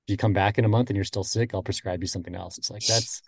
[0.08, 2.34] if you come back in a month and you're still sick, I'll prescribe you something
[2.34, 2.56] else.
[2.56, 3.22] It's like, that's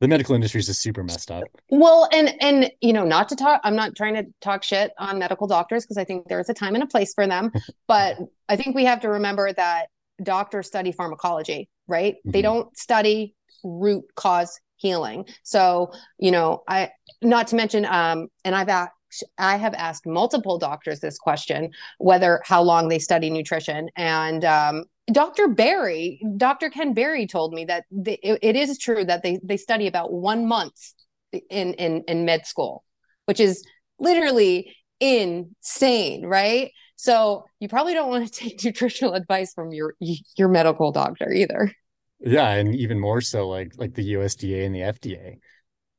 [0.00, 1.44] the medical industry is just super messed up.
[1.68, 5.18] Well, and and you know, not to talk I'm not trying to talk shit on
[5.18, 7.50] medical doctors because I think there's a time and a place for them,
[7.88, 8.16] but
[8.48, 9.86] I think we have to remember that
[10.22, 12.14] doctors study pharmacology, right?
[12.14, 12.30] Mm-hmm.
[12.30, 15.26] They don't study root cause healing.
[15.42, 18.92] So, you know, I not to mention um and I've asked
[19.38, 24.84] I have asked multiple doctors this question whether how long they study nutrition and um
[25.12, 25.48] Dr.
[25.48, 26.70] Berry, Dr.
[26.70, 30.46] Ken Berry told me that it, it is true that they they study about one
[30.46, 30.92] month
[31.32, 32.84] in in in med school,
[33.26, 33.64] which is
[33.98, 36.70] literally insane, right?
[36.96, 39.94] So you probably don't want to take nutritional advice from your
[40.36, 41.72] your medical doctor either.
[42.20, 45.38] Yeah, and even more so like like the USDA and the FDA.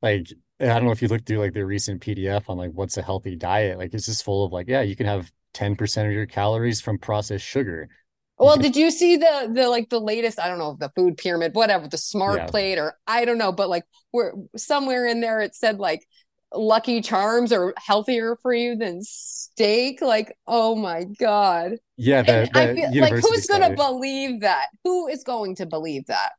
[0.01, 0.27] Like
[0.61, 3.01] I don't know if you looked through like the recent PDF on like what's a
[3.01, 3.77] healthy diet.
[3.77, 6.97] Like it's just full of like, yeah, you can have 10% of your calories from
[6.97, 7.89] processed sugar.
[8.37, 10.39] Well, did you see the the like the latest?
[10.39, 12.47] I don't know the food pyramid, whatever, the smart yeah.
[12.47, 16.07] plate, or I don't know, but like we're somewhere in there it said like
[16.53, 20.01] Lucky Charms are healthier for you than steak.
[20.01, 21.77] Like, oh my god.
[21.97, 24.67] Yeah, the, the I feel, like who's going to believe that?
[24.83, 26.31] Who is going to believe that?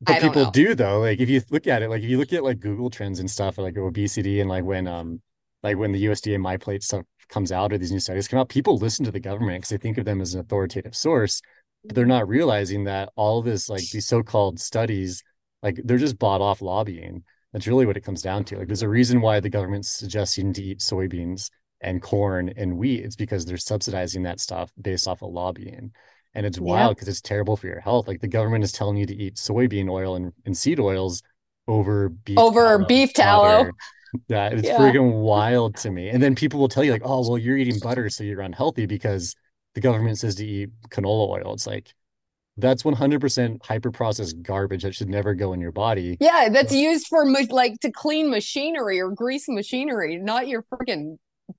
[0.00, 0.50] But people know.
[0.50, 1.00] do though.
[1.00, 3.30] Like if you look at it, like if you look at like Google Trends and
[3.30, 5.20] stuff, like obesity and like when um
[5.62, 8.78] like when the USDA MyPlate stuff comes out or these new studies come out, people
[8.78, 11.42] listen to the government because they think of them as an authoritative source,
[11.84, 15.22] but they're not realizing that all this like these so-called studies,
[15.62, 17.22] like they're just bought off lobbying.
[17.52, 18.58] That's really what it comes down to.
[18.58, 23.04] Like there's a reason why the government's suggesting to eat soybeans and corn and wheat.
[23.04, 25.92] It's because they're subsidizing that stuff based off of lobbying.
[26.34, 28.06] And it's wild because it's terrible for your health.
[28.06, 31.22] Like the government is telling you to eat soybean oil and, and seed oils
[31.66, 33.70] over beef over tallow, beef tallow.
[34.28, 34.76] Yeah, it's yeah.
[34.76, 36.08] freaking wild to me.
[36.08, 38.86] And then people will tell you like, "Oh, well, you're eating butter, so you're unhealthy
[38.86, 39.34] because
[39.74, 41.94] the government says to eat canola oil." It's like
[42.56, 46.16] that's 100% hyper processed garbage that should never go in your body.
[46.20, 51.16] Yeah, that's used for like to clean machinery or grease machinery, not your freaking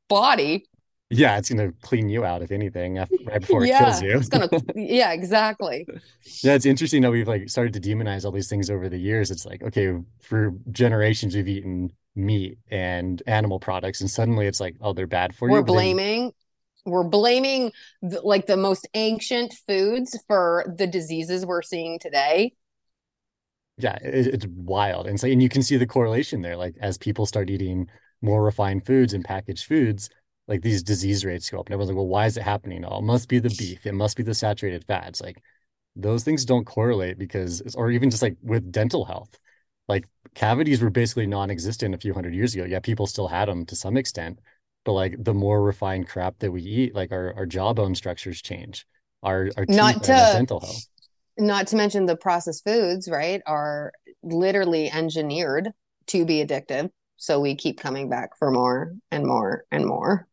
[0.07, 0.65] body.
[1.13, 4.17] Yeah, it's gonna clean you out if anything after, right before it yeah, kills you.
[4.17, 5.85] it's gonna yeah, exactly.
[6.41, 9.29] Yeah, it's interesting that we've like started to demonize all these things over the years.
[9.29, 14.75] It's like, okay, for generations we've eaten meat and animal products and suddenly it's like
[14.81, 16.93] oh they're bad for we're you we're blaming then...
[16.93, 17.71] we're blaming
[18.01, 22.51] the, like the most ancient foods for the diseases we're seeing today
[23.77, 26.97] yeah it, it's wild and so and you can see the correlation there like as
[26.97, 27.87] people start eating
[28.21, 30.09] more refined foods and packaged foods
[30.47, 32.99] like these disease rates go up and everyone's like well why is it happening oh
[32.99, 35.41] it must be the beef it must be the saturated fats like
[35.95, 39.37] those things don't correlate because or even just like with dental health
[39.91, 42.63] like cavities were basically non-existent a few hundred years ago.
[42.63, 44.39] Yeah, people still had them to some extent,
[44.85, 48.85] but like the more refined crap that we eat, like our, our jawbone structures change.
[49.21, 50.87] Our our not to dental health.
[51.37, 53.91] Not to mention the processed foods, right, are
[54.23, 55.71] literally engineered
[56.07, 56.89] to be addictive.
[57.17, 60.27] So we keep coming back for more and more and more.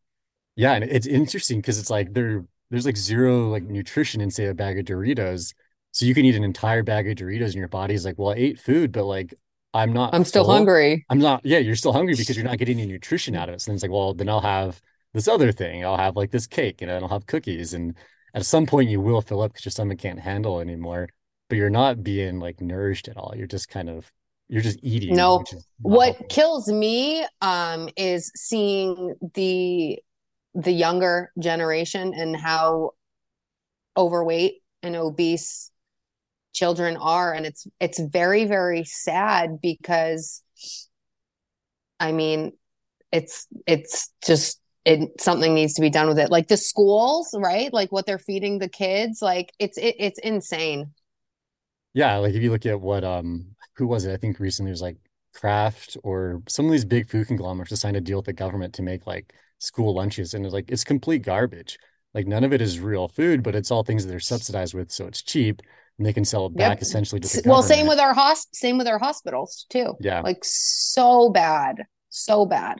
[0.59, 4.47] Yeah, and it's interesting because it's like there there's like zero like nutrition in say
[4.47, 5.53] a bag of Doritos.
[5.91, 8.35] So you can eat an entire bag of Doritos and your body's like, well, I
[8.35, 9.33] ate food, but like
[9.73, 10.13] I'm not.
[10.13, 10.53] I'm still full.
[10.53, 11.05] hungry.
[11.09, 11.45] I'm not.
[11.45, 13.61] Yeah, you're still hungry because you're not getting any nutrition out of it.
[13.61, 14.81] So then it's like, well, then I'll have
[15.13, 15.85] this other thing.
[15.85, 17.73] I'll have like this cake, and I'll have cookies.
[17.73, 17.95] And
[18.33, 21.07] at some point, you will fill up because your stomach can't handle anymore.
[21.47, 23.33] But you're not being like nourished at all.
[23.33, 24.11] You're just kind of
[24.49, 25.15] you're just eating.
[25.15, 25.45] No.
[25.77, 26.27] What helpful.
[26.27, 29.99] kills me um is seeing the
[30.53, 32.91] the younger generation and how
[33.95, 35.71] overweight and obese
[36.53, 37.33] children are.
[37.33, 40.41] And it's it's very very sad because
[41.99, 42.53] i mean
[43.11, 46.31] it's it's just it something needs to be done with it.
[46.31, 47.71] Like the schools right?
[47.73, 50.93] Like what they're feeding the kids like it's it, it's insane.
[51.93, 54.13] Yeah like if you look at what um who was it?
[54.13, 54.97] I think recently was like
[55.33, 58.81] kraft or some of these big food conglomerates signed a deal with the government to
[58.81, 61.77] make like school lunches and it's like it's complete garbage.
[62.13, 64.91] Like none of it is real food but it's all things that they're subsidized with
[64.91, 65.61] so it's cheap
[65.97, 66.81] and they can sell it back yep.
[66.81, 69.93] essentially to the well same with our hosp same with our hospitals too.
[69.99, 70.21] Yeah.
[70.21, 72.79] Like so bad so bad.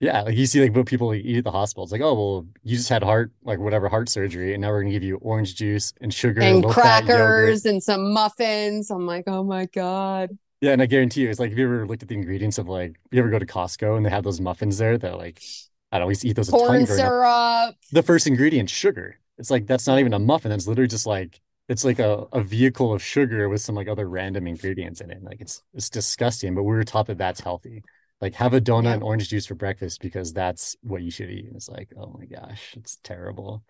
[0.00, 2.46] Yeah like you see like what people eat at the hospital it's like oh well
[2.62, 5.54] you just had heart like whatever heart surgery and now we're gonna give you orange
[5.54, 8.90] juice and sugar and crackers and some muffins.
[8.90, 10.36] I'm like oh my god.
[10.60, 12.68] Yeah and i guarantee you it's like if you ever looked at the ingredients of
[12.68, 15.42] like you ever go to costco and they have those muffins there that like
[15.92, 16.88] I don't we eat those a ton Corn up.
[16.88, 17.76] syrup.
[17.92, 19.18] The first ingredient, sugar.
[19.38, 20.52] It's like that's not even a muffin.
[20.52, 24.08] It's literally just like it's like a, a vehicle of sugar with some like other
[24.08, 25.22] random ingredients in it.
[25.22, 27.82] Like it's it's disgusting, but we were taught that that's healthy.
[28.20, 28.94] Like have a donut Yeah.
[28.94, 31.46] and orange juice for breakfast because that's what you should eat.
[31.46, 33.62] And it's like, oh my gosh, it's terrible.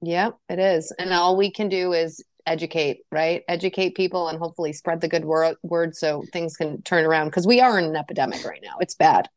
[0.00, 0.92] Yeah, it is.
[0.98, 3.42] And all we can do is educate, right?
[3.46, 7.46] Educate people and hopefully spread the good word, word so things can turn around because
[7.46, 8.78] we are in an epidemic right now.
[8.80, 9.28] It's bad.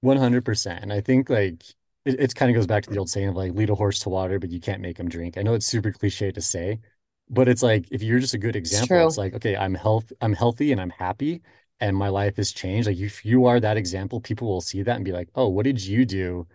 [0.00, 0.90] 100%.
[0.92, 1.64] I think like
[2.04, 4.00] it, it kind of goes back to the old saying of like lead a horse
[4.00, 5.36] to water, but you can't make him drink.
[5.38, 6.80] I know it's super cliche to say,
[7.28, 9.24] but it's like if you're just a good example, it's true.
[9.24, 11.42] like, okay, I'm health I'm healthy and I'm happy
[11.80, 12.88] and my life has changed.
[12.88, 15.64] Like if you are that example, people will see that and be like, oh, what
[15.64, 16.46] did you do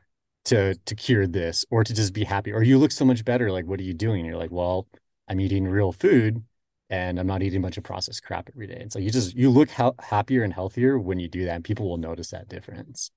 [0.45, 2.51] to to cure this or to just be happy?
[2.53, 3.51] Or you look so much better.
[3.51, 4.21] Like, what are you doing?
[4.21, 4.87] And you're like, well,
[5.27, 6.43] I'm eating real food
[6.89, 8.81] and I'm not eating a bunch of processed crap every day.
[8.81, 11.63] It's like you just you look ha happier and healthier when you do that, and
[11.63, 13.11] people will notice that difference.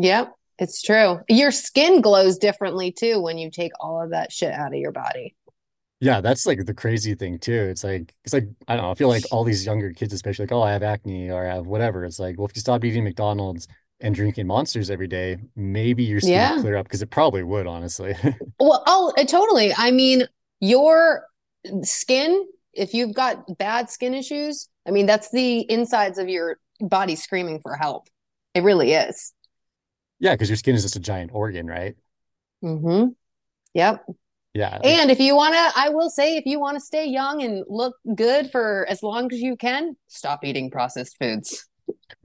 [0.00, 1.20] Yep, it's true.
[1.28, 4.92] Your skin glows differently too when you take all of that shit out of your
[4.92, 5.34] body.
[6.00, 7.52] Yeah, that's like the crazy thing too.
[7.52, 8.90] It's like it's like I don't know.
[8.90, 11.54] I feel like all these younger kids, especially like, oh, I have acne or I
[11.54, 12.04] have whatever.
[12.06, 13.68] It's like, well, if you stop eating McDonald's
[14.00, 16.58] and drinking Monsters every day, maybe your skin Yeah.
[16.62, 18.14] clear up because it probably would, honestly.
[18.58, 19.72] Well, oh, uh, totally.
[19.74, 20.26] I mean,
[20.60, 21.26] your
[21.82, 27.16] skin, if you've got bad skin issues, I mean, that's the insides of your body
[27.16, 28.08] screaming for help.
[28.54, 29.32] It really is.
[30.20, 31.96] Yeah, because your skin is just a giant organ, right?
[32.62, 33.08] Mm-hmm.
[33.74, 34.04] Yep.
[34.52, 37.40] Yeah, And if you want to, I will say, if you want to stay young
[37.42, 41.68] and look good for as long as you can, stop eating processed foods.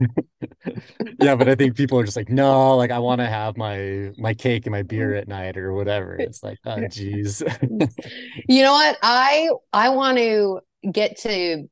[1.20, 4.10] yeah, but I think people are just like, no, like I want to have my
[4.18, 6.16] my cake and my beer at night or whatever.
[6.16, 7.42] It's like, oh, geez.
[8.48, 8.98] You know what?
[9.02, 11.68] I I want to get to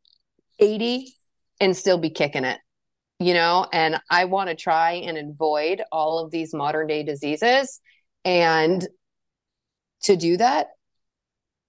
[0.58, 1.14] 80
[1.60, 2.58] and still be kicking it,
[3.18, 7.80] you know, and I want to try and avoid all of these modern day diseases.
[8.24, 8.86] And
[10.02, 10.68] to do that,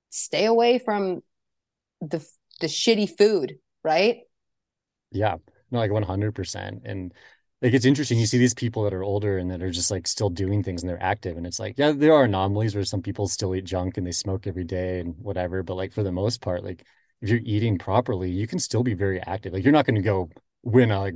[0.09, 1.21] stay away from
[2.01, 2.25] the
[2.61, 4.19] the shitty food, right?
[5.11, 5.37] Yeah,
[5.71, 6.81] no, like 100%.
[6.85, 7.13] And
[7.61, 8.19] like it's interesting.
[8.19, 10.83] You see these people that are older and that are just like still doing things
[10.83, 11.37] and they're active.
[11.37, 14.11] And it's like, yeah, there are anomalies where some people still eat junk and they
[14.11, 15.63] smoke every day and whatever.
[15.63, 16.83] But like for the most part, like
[17.21, 19.53] if you're eating properly, you can still be very active.
[19.53, 20.29] Like you're not going to go
[20.63, 21.15] win a, like,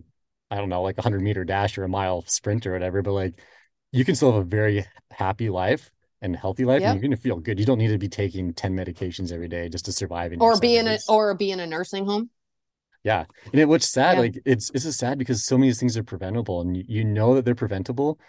[0.52, 3.02] I don't know, like a 100 meter dash or a mile sprint or whatever.
[3.02, 3.40] But like
[3.92, 5.92] you can still have a very happy life
[6.22, 7.60] and healthy life and you're going to feel good.
[7.60, 10.78] You don't need to be taking 10 medications every day just to survive Or be
[10.78, 12.30] in a or be in a nursing home.
[13.04, 13.26] Yeah.
[13.52, 14.20] And it, what's sad, Yeah.
[14.20, 17.36] like it's it's just sad because so many things are preventable and you, you know
[17.36, 18.20] that they're preventable,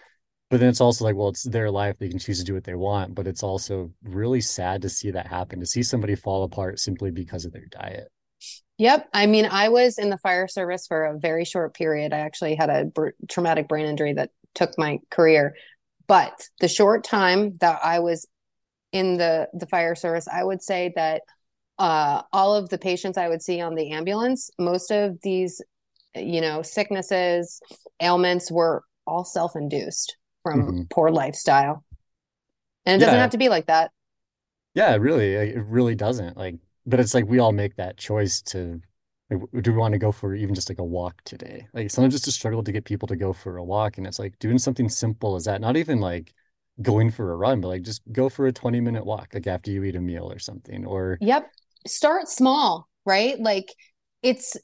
[0.50, 1.96] but then it's also like, well, it's their life.
[1.98, 5.10] They can choose to do what they want, but it's also really sad to see
[5.12, 8.08] that happen, to see somebody fall apart simply because of their diet.
[8.80, 9.10] Yep.
[9.12, 12.14] I mean, I was in the fire service for a very short period.
[12.14, 15.54] I actually had a br traumatic brain injury that took my career.
[16.06, 18.26] But the short time that I was
[18.90, 21.20] in the the fire service, I would say that
[21.78, 25.60] uh, all of the patients I would see on the ambulance, most of these,
[26.14, 27.60] you know, sicknesses,
[28.00, 31.84] ailments were all self-induced from hmm poor lifestyle.
[32.86, 33.90] And it doesn't have to be like that.
[34.72, 35.34] Yeah, really.
[35.34, 36.38] It really doesn't.
[36.38, 36.54] Like,
[36.86, 38.80] but it's like we all make that choice to
[39.30, 41.68] like, do we want to go for even just like a walk today?
[41.72, 43.96] Like sometimes it's a struggle to get people to go for a walk.
[43.96, 46.34] And it's like doing something simple as that, not even like
[46.82, 49.70] going for a run, but like just go for a 20 minute walk, like after
[49.70, 50.84] you eat a meal or something.
[50.84, 51.48] Or Yep.
[51.86, 53.38] Start small, right?
[53.38, 53.72] Like
[54.22, 54.56] it's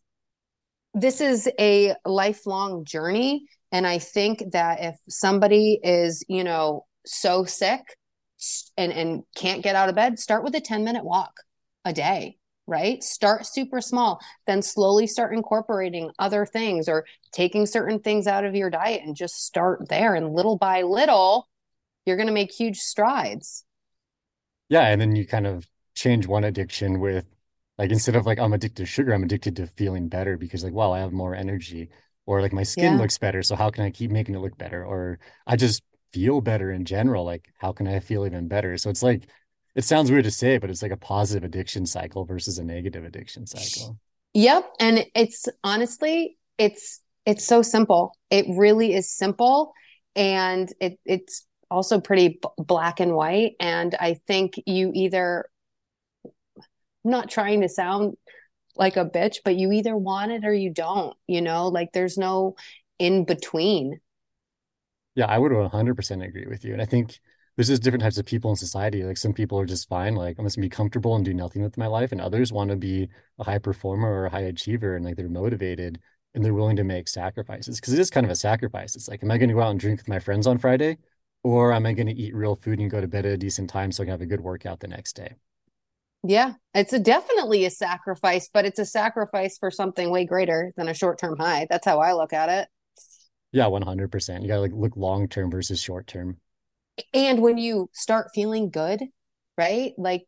[0.94, 3.46] this is a lifelong journey.
[3.70, 7.82] And I think that if somebody is, you know, so sick
[8.76, 11.32] and, and can't get out of bed, start with a 10 minute walk
[11.86, 13.02] a day, right?
[13.04, 18.56] Start super small, then slowly start incorporating other things or taking certain things out of
[18.56, 20.14] your diet and just start there.
[20.16, 21.48] And little by little,
[22.06, 23.64] you're going to make huge strides.
[24.68, 27.26] yeah, and then you kind of change one addiction with
[27.78, 30.72] like instead of like I'm addicted to sugar, I'm addicted to feeling better because like,
[30.72, 31.90] wow, I have more energy.
[32.26, 32.98] Or like my skin Yeah.
[32.98, 34.84] looks better, so how can I keep making it look better?
[34.84, 35.82] Or I just
[36.12, 37.24] feel better in general.
[37.24, 38.76] Like, how can I feel even better?
[38.78, 39.28] So it's like
[39.76, 43.04] it sounds weird to say, but it's like a positive addiction cycle versus a negative
[43.04, 43.98] addiction cycle.
[44.32, 44.70] Yep.
[44.80, 48.16] And it's honestly, it's it's so simple.
[48.30, 49.74] It really is simple.
[50.14, 53.52] And it it's also pretty b- black and white.
[53.60, 55.44] And I think you either
[56.24, 58.16] I'm not trying to sound
[58.76, 62.16] like a bitch, but you either want it or you don't, you know, like there's
[62.16, 62.56] no
[62.98, 64.00] in between.
[65.14, 66.72] Yeah, I would 100% agree with you.
[66.72, 67.20] And I think
[67.56, 69.02] there's just different types of people in society.
[69.02, 71.62] Like some people are just fine, like I'm just gonna be comfortable and do nothing
[71.62, 74.96] with my life, and others want to be a high performer or a high achiever,
[74.96, 76.00] and like they're motivated
[76.34, 78.94] and they're willing to make sacrifices because it is kind of a sacrifice.
[78.94, 80.98] It's like, am I going to go out and drink with my friends on Friday,
[81.42, 83.70] or am I going to eat real food and go to bed at a decent
[83.70, 85.32] time so I can have a good workout the next day?
[86.22, 90.88] Yeah, it's a definitely a sacrifice, but it's a sacrifice for something way greater than
[90.88, 91.66] a short-term high.
[91.70, 92.68] That's how I look at it.
[93.52, 94.42] Yeah, 100%.
[94.42, 96.36] You got to like look long term versus short term.
[97.14, 99.02] And when you start feeling good,
[99.58, 99.92] right?
[99.98, 100.26] Like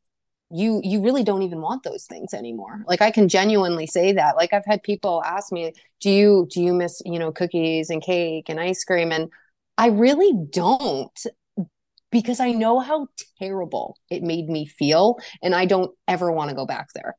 [0.51, 2.83] you you really don't even want those things anymore.
[2.87, 4.37] Like I can genuinely say that.
[4.37, 8.03] Like I've had people ask me, "Do you do you miss, you know, cookies and
[8.03, 9.31] cake and ice cream?" And
[9.79, 11.19] I really don't
[12.11, 13.09] because I know how
[13.41, 17.17] terrible it made me feel and I don't ever want to go back there.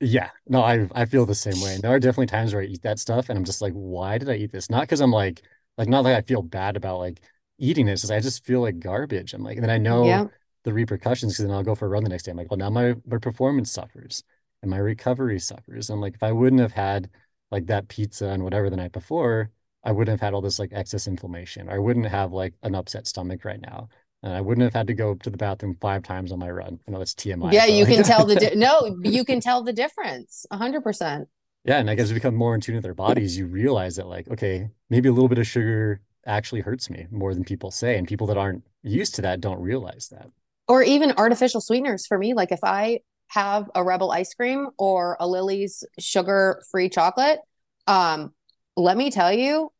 [0.00, 1.78] Yeah, no, I I feel the same way.
[1.78, 4.28] There are definitely times where I eat that stuff and I'm just like, why did
[4.28, 4.68] I eat this?
[4.68, 5.42] Not because I'm like
[5.78, 7.20] like not like I feel bad about like
[7.58, 9.34] eating this, I just feel like garbage.
[9.34, 10.26] I'm like, and then I know Yeah.
[10.64, 12.30] the repercussions because then I'll go for a run the next day.
[12.32, 14.22] I'm like, well, now my my performance suffers
[14.62, 15.90] and my recovery suffers.
[15.90, 17.10] I'm like, if I wouldn't have had
[17.50, 19.50] like that pizza and whatever the night before,
[19.84, 21.68] I wouldn't have had all this like excess inflammation.
[21.68, 23.88] I wouldn't have like an upset stomach right now.
[24.22, 26.80] And I wouldn't have had to go to the bathroom five times on my run.
[26.88, 29.72] I know that's TMI, Yeah, you can tell the di- no, you can tell the
[29.72, 30.46] difference.
[30.50, 31.28] A hundred percent.
[31.66, 34.06] Yeah, and I guess we become more in tune with our bodies, you realize that
[34.06, 37.96] like, okay, maybe a little bit of sugar actually hurts me more than people say.
[37.98, 40.28] And people that aren't used to that don't realize that.
[40.66, 42.34] Or even artificial sweeteners for me.
[42.34, 47.40] Like if I have a Rebel ice cream or a Lily's sugar-free chocolate,
[47.86, 48.32] um,
[48.76, 49.70] let me tell you,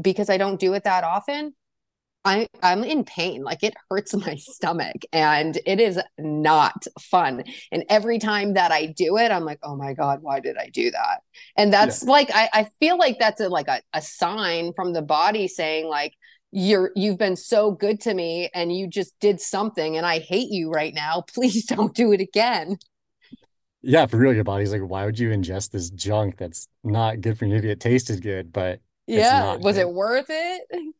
[0.00, 1.54] because I don't do it that often,
[2.24, 3.42] I I'm in pain.
[3.42, 7.44] Like it hurts my stomach and it is not fun.
[7.72, 10.68] And every time that I do it, I'm like, oh my God, why did I
[10.68, 11.20] do that?
[11.56, 11.96] And Yeah.
[11.96, 15.48] that's like I, I feel like that's a like a, a sign from the body
[15.48, 16.14] saying like
[16.52, 20.50] you're you've been so good to me and you just did something and I hate
[20.50, 21.22] you right now.
[21.34, 22.76] Please don't do it again.
[23.82, 27.38] Yeah, for real, your body's like, why would you ingest this junk that's not good
[27.38, 27.54] for you?
[27.54, 28.80] Maybe it tasted good, but
[29.14, 29.56] it's Yeah.
[29.56, 29.78] Was good.
[29.78, 30.62] it worth it?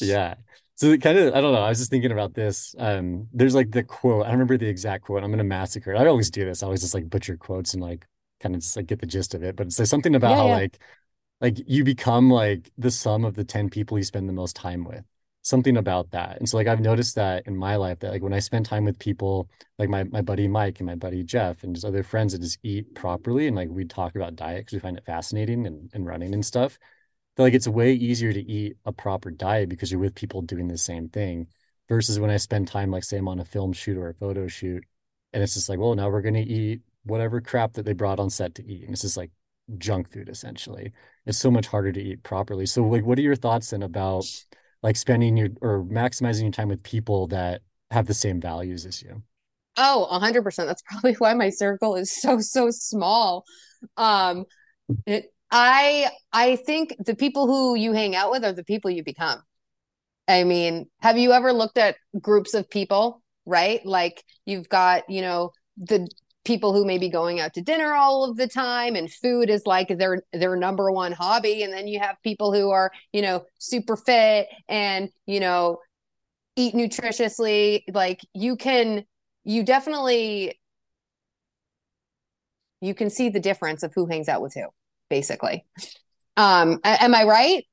[0.00, 0.34] Yeah.
[0.76, 1.60] So kind of, I don't know.
[1.62, 2.74] I was just thinking about this.
[2.78, 4.22] Um, there's like the quote.
[4.24, 5.22] I don't remember the exact quote.
[5.22, 5.98] I'm gonna massacre it.
[5.98, 6.62] I always do this.
[6.62, 8.06] I always just like butcher quotes and like
[8.40, 9.56] kind of just like get the gist of it.
[9.56, 10.60] But it says something about Yeah, how yeah.
[10.60, 10.78] like
[11.40, 14.84] like you become like the sum of the 10 people you spend the most time
[14.84, 15.04] with.
[15.42, 16.38] Something about that.
[16.38, 18.84] And so like I've noticed that in my life that like when I spend time
[18.84, 22.32] with people like my my buddy Mike and my buddy Jeff and just other friends
[22.34, 25.66] that just eat properly and like we talk about diet because we find it fascinating
[25.66, 26.78] and, and running and stuff
[27.40, 30.68] feel like it's way easier to eat a proper diet because you're with people doing
[30.68, 31.46] the same thing
[31.88, 34.46] versus when I spend time, like say I'm on a film shoot or a photo
[34.46, 34.84] shoot,
[35.32, 38.28] and it's just like, well, now we're gonna eat whatever crap that they brought on
[38.28, 38.82] set to eat.
[38.82, 39.30] And it's just like
[39.78, 40.92] junk food essentially.
[41.24, 42.66] It's so much harder to eat properly.
[42.66, 44.26] So like what are your thoughts then about
[44.82, 49.00] like spending your or maximizing your time with people that have the same values as
[49.00, 49.22] you?
[49.78, 50.68] Oh, a hundred percent.
[50.68, 53.46] That's probably why my circle is so, so small.
[53.96, 54.44] Um,
[55.06, 59.02] it, I I think the people who you hang out with are the people you
[59.04, 59.42] become.
[60.28, 63.84] I mean, have you ever looked at groups of people, right?
[63.84, 66.08] Like you've got, you know, the
[66.44, 69.66] people who may be going out to dinner all of the time and food is
[69.66, 73.44] like their their number one hobby and then you have people who are, you know,
[73.58, 75.78] super fit and, you know,
[76.56, 77.82] eat nutritiously.
[77.92, 79.04] Like you can
[79.44, 80.58] you definitely
[82.80, 84.68] you can see the difference of who hangs out with who,
[85.10, 85.66] basically.
[86.36, 87.66] Um, am I right?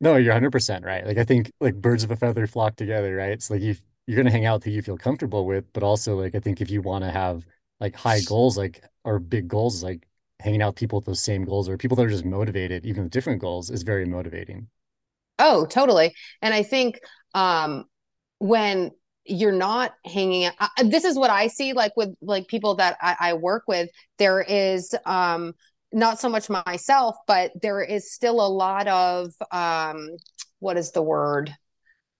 [0.00, 1.06] No, you're 100% right.
[1.06, 3.30] Like I think like birds of a feather flock together, right?
[3.30, 3.76] It's like you
[4.06, 6.60] you're gonna hang out with who you feel comfortable with, but also like I think
[6.60, 7.46] if you want to have
[7.78, 10.06] like high goals, like or big goals, like
[10.40, 13.04] hanging out with people with those same goals or people that are just motivated, even
[13.04, 14.68] with different goals, is very motivating.
[15.38, 16.14] Oh, totally.
[16.42, 17.00] And I think
[17.34, 17.84] um,
[18.38, 18.90] when
[19.24, 22.96] you're not hanging out, uh, this is what I see like with like people that
[23.00, 23.90] I, I work with.
[24.18, 25.54] There is um,
[25.92, 30.10] not so much myself, but there is still a lot of um,
[30.60, 31.54] what is the word?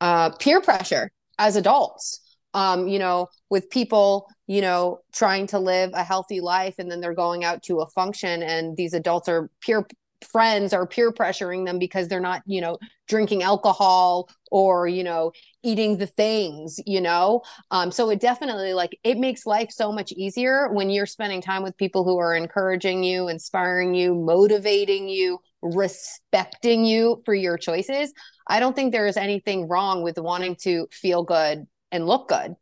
[0.00, 2.20] uh, peer pressure as adults.
[2.52, 7.00] Um, you know, with people, you know, trying to live a healthy life and then
[7.00, 9.86] they're going out to a function and these adults are peer
[10.20, 15.30] friends are peer pressuring them because they're not, you know, drinking alcohol or, you know,
[15.62, 17.42] eating the things, you know.
[17.70, 21.62] Um, so it definitely like it makes life so much easier when you're spending time
[21.62, 28.12] with people who are encouraging you, inspiring you, motivating you, respecting you for your choices
[28.50, 32.56] I don't think there is anything wrong with wanting to feel good and look good.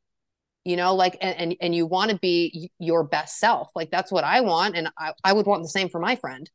[0.65, 3.71] You know, like and and, and you want to be your best self.
[3.75, 6.49] Like that's what I want, and I, I would want the same for my friend.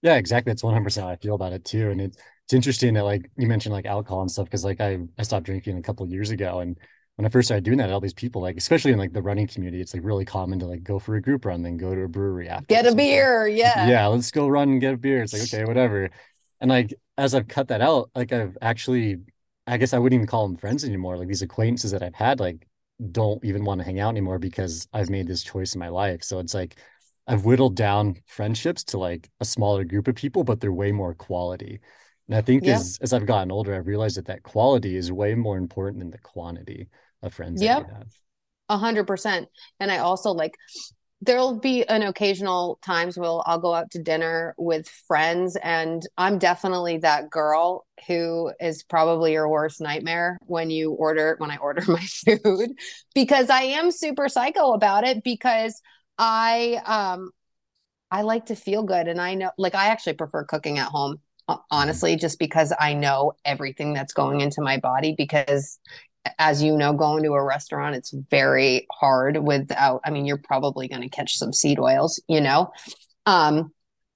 [0.00, 0.50] Yeah, exactly.
[0.50, 1.90] That's 100% how I feel about it too.
[1.90, 4.98] And it's it's interesting that like you mentioned like alcohol and stuff because like I
[5.18, 6.78] I stopped drinking a couple of years ago and
[7.16, 9.46] when I first started doing that, all these people like especially in like the running
[9.46, 12.02] community, it's like really common to like go for a group run, then go to
[12.02, 13.88] a brewery after Get a beer, yeah.
[13.88, 15.22] Yeah, let's go run and get a beer.
[15.22, 16.10] It's like okay, whatever.
[16.60, 19.16] And like as I've cut that out, like I've actually
[19.66, 21.16] I guess I wouldn't even call them friends anymore.
[21.16, 22.66] Like these acquaintances that I've had, like
[23.10, 26.22] don't even want to hang out anymore because I've made this choice in my life.
[26.22, 26.76] So it's like
[27.26, 31.14] I've whittled down friendships to like a smaller group of people, but they're way more
[31.14, 31.80] quality.
[32.28, 35.34] And I think as as I've gotten older, I've realized that that quality is way
[35.34, 36.88] more important than the quantity
[37.22, 37.84] of friends that you Yep.
[37.84, 38.08] have.
[38.70, 39.48] A hundred percent.
[39.80, 40.56] And I also like
[41.22, 46.38] there'll be an occasional times where I'll go out to dinner with friends, and I'm
[46.38, 51.82] definitely that girl who is probably your worst nightmare when you order when I order
[51.88, 52.72] my food
[53.14, 55.80] because I am super psycho about it because
[56.18, 57.30] I um
[58.10, 61.18] I like to feel good and I know like I actually prefer cooking at home
[61.18, 61.25] ho-.
[61.70, 65.78] Honestly just because I know everything that's going into my body because
[66.38, 70.88] as you know going to a restaurant it's very hard without I mean you're probably
[70.88, 72.72] going to catch some seed oils you know?
[73.26, 73.70] Um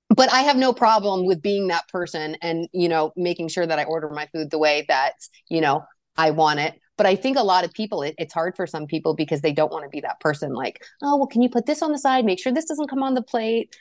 [0.08, 3.78] but I have no problem with being that person and you know making sure that
[3.78, 5.14] I order my food the way that
[5.48, 5.84] you know
[6.16, 6.80] I want it.
[6.96, 9.52] But I think a lot of people it, it's hard for some people because they
[9.52, 11.98] don't want to be that person like oh well can you put this on the
[11.98, 12.24] side?
[12.24, 13.76] Make sure this doesn't come on the plate.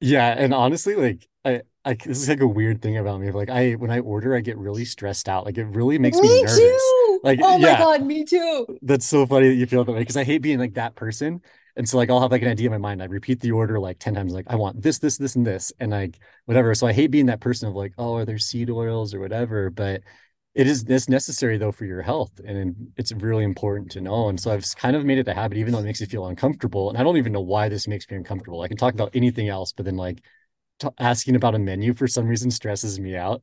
[0.00, 3.30] Yeah, and honestly, like I, I this is like a weird thing about me.
[3.30, 5.46] Like I when I order, I get really stressed out.
[5.46, 6.56] Like it really makes me Me nervous.
[6.56, 7.20] too.
[7.22, 8.66] Like Oh my yeah, God, me too.
[8.82, 11.40] that's so funny that you feel that way because I hate being like that person.
[11.76, 13.02] And so like I'll have like an idea in my mind.
[13.02, 15.72] I repeat the order like 10 times, like I want this, this, this, and this,
[15.80, 16.74] and like whatever.
[16.74, 19.70] So I hate being that person of like, oh, are there seed oils or whatever?
[19.70, 20.02] But
[20.54, 22.32] it is this necessary though for your health.
[22.44, 24.28] And it's really important to know.
[24.28, 26.26] And so I've kind of made it a habit, even though it makes you feel
[26.26, 26.88] uncomfortable.
[26.88, 28.62] And I don't even know why this makes me uncomfortable.
[28.62, 30.22] I can talk about anything else, but then like
[30.78, 33.42] t- asking about a menu for some reason stresses me out.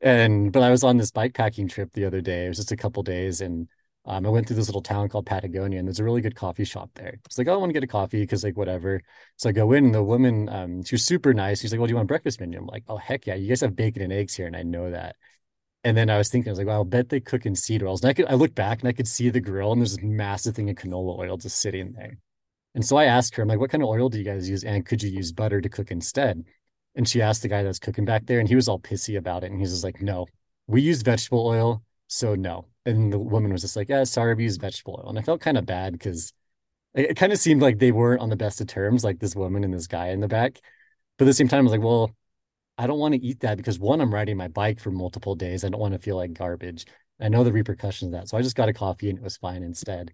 [0.00, 2.46] And but I was on this bike packing trip the other day.
[2.46, 3.68] It was just a couple days, and
[4.04, 6.64] um, I went through this little town called Patagonia, and there's a really good coffee
[6.64, 7.18] shop there.
[7.26, 9.02] It's like, oh, I want to get a coffee because like whatever.
[9.36, 11.60] So I go in, and the woman, um, she was super nice.
[11.60, 12.58] She's like, well, do you want breakfast menu?
[12.58, 14.90] I'm like, oh heck yeah, you guys have bacon and eggs here, and I know
[14.90, 15.16] that.
[15.84, 17.82] And then I was thinking, I was like, well, I'll bet they cook in seed
[17.82, 18.02] oils.
[18.02, 20.04] And I could, I look back and I could see the grill, and there's this
[20.04, 22.18] massive thing of canola oil just sitting there.
[22.74, 24.62] And so I asked her, I'm like, what kind of oil do you guys use?
[24.62, 26.44] And could you use butter to cook instead?
[26.98, 29.44] And she asked the guy that's cooking back there, and he was all pissy about
[29.44, 29.50] it.
[29.50, 30.26] And he's just like, no,
[30.66, 32.66] we use vegetable oil, so no.
[32.84, 35.08] And the woman was just like, yeah, sorry, we use vegetable oil.
[35.08, 36.32] And I felt kind of bad because
[36.94, 39.36] it, it kind of seemed like they weren't on the best of terms, like this
[39.36, 40.60] woman and this guy in the back.
[41.16, 42.10] But at the same time, I was like, well,
[42.76, 45.64] I don't want to eat that because one, I'm riding my bike for multiple days.
[45.64, 46.84] I don't want to feel like garbage.
[47.20, 48.28] I know the repercussions of that.
[48.28, 50.12] So I just got a coffee and it was fine instead.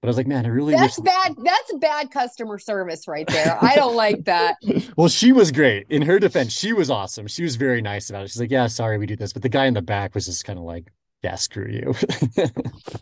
[0.00, 1.34] But I was like, man, I really wish That's bad.
[1.36, 3.58] That's bad customer service right there.
[3.60, 4.56] I don't like that.
[4.96, 5.86] Well, she was great.
[5.88, 7.26] In her defense, she was awesome.
[7.26, 8.28] She was very nice about it.
[8.28, 10.44] She's like, "Yeah, sorry, we do this," but the guy in the back was just
[10.44, 10.92] kind of like,
[11.22, 11.94] "Yeah, screw you."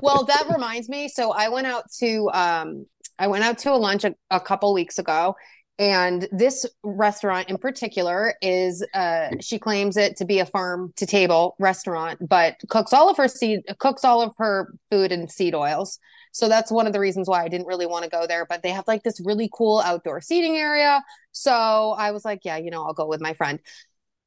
[0.01, 1.09] Well, that reminds me.
[1.09, 2.87] So I went out to um
[3.19, 5.35] I went out to a lunch a, a couple weeks ago
[5.79, 11.07] and this restaurant in particular is uh she claims it to be a farm to
[11.07, 15.55] table restaurant but cooks all of her seed cooks all of her food in seed
[15.55, 15.99] oils.
[16.33, 18.63] So that's one of the reasons why I didn't really want to go there, but
[18.63, 21.03] they have like this really cool outdoor seating area.
[21.33, 21.53] So
[21.99, 23.61] I was like, yeah, you know, I'll go with my friend.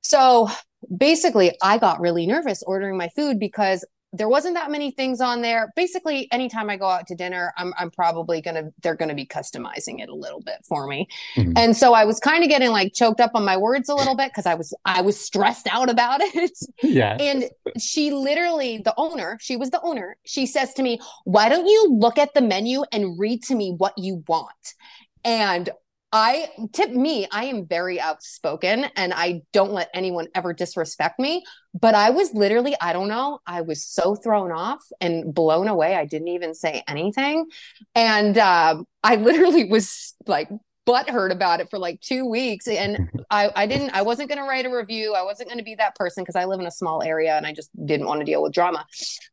[0.02, 0.50] So
[0.96, 5.42] basically, I got really nervous ordering my food because there wasn't that many things on
[5.42, 5.72] there.
[5.76, 10.02] Basically, anytime I go out to dinner, I'm I'm probably gonna they're gonna be customizing
[10.02, 11.08] it a little bit for me.
[11.36, 11.54] Mhm.
[11.56, 14.16] And so I was kind of getting like choked up on my words a little
[14.16, 16.52] bit because I was I was stressed out about it.
[16.84, 17.16] Yeah.
[17.20, 17.46] And
[17.80, 21.88] she literally, the owner, she was the owner, she says to me, Why don't you
[21.90, 24.76] look at the menu and read to me what you want?
[25.24, 25.70] And
[26.14, 31.44] I tip me, I am very outspoken and I don't let anyone ever disrespect me.
[31.74, 35.96] But I was literally, I don't know, I was so thrown off and blown away.
[35.96, 37.48] I didn't even say anything.
[37.96, 40.50] And um, I literally was like,
[40.88, 44.50] butthurt about it for like two weeks and I, I didn't i wasn't going to
[44.50, 46.72] write a review i wasn't going to be that person because i live in a
[46.72, 48.84] small area and i just didn't want to deal with drama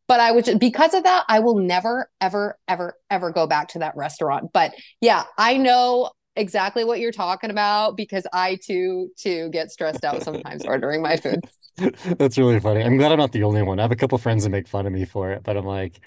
[0.07, 3.79] but i would because of that i will never ever ever ever go back to
[3.79, 9.49] that restaurant but yeah i know exactly what you're talking about because i too too
[9.51, 11.41] get stressed out sometimes ordering my food
[12.19, 12.83] That's really funny.
[12.83, 13.79] I'm glad I'm not the only one.
[13.79, 16.01] I have a couple friends that make fun of me for it, but I'm like,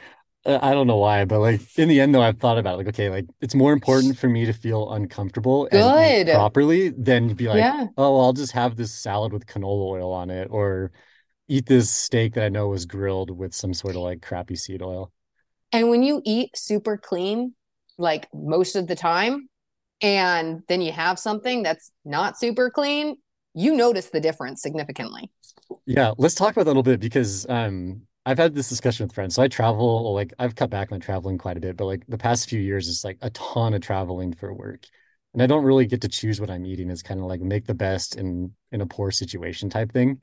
[0.46, 2.78] uh, I don't know why, but like in the end though, I've thought about it.
[2.78, 7.30] Like, okay, like it's more important for me to feel uncomfortable and good properly than
[7.30, 10.48] to be like, yeah oh, I'll just have this salad with canola oil on it
[10.52, 10.92] or
[11.48, 14.82] eat this steak that I know was grilled with some sort of like crappy seed
[14.82, 15.12] oil.
[15.72, 17.54] and when you eat super clean
[17.98, 19.48] like most of the time
[20.02, 23.18] and then you have something that's not super clean
[23.54, 25.30] you notice the difference significantly
[25.86, 29.16] Yeah, let's talk about that a little bit because um I've had this discussion with
[29.16, 29.36] friends.
[29.36, 32.18] So I travel, like I've cut back on traveling quite a bit, but like the
[32.20, 34.86] past few years it's like a ton of traveling for work.
[35.34, 36.90] And I don't really get to choose what I'm eating.
[36.90, 40.22] It's kind of like make the best in in a poor situation type thing.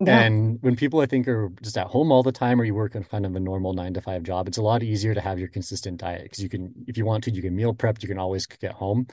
[0.00, 0.20] Yeah.
[0.20, 2.94] And when people I think are just at home all the time or you work
[2.94, 5.38] in kind of a normal nine to five job, it's a lot easier to have
[5.38, 8.08] your consistent diet because you can, if you want to, you can meal prep, you
[8.08, 9.06] can always cook at home.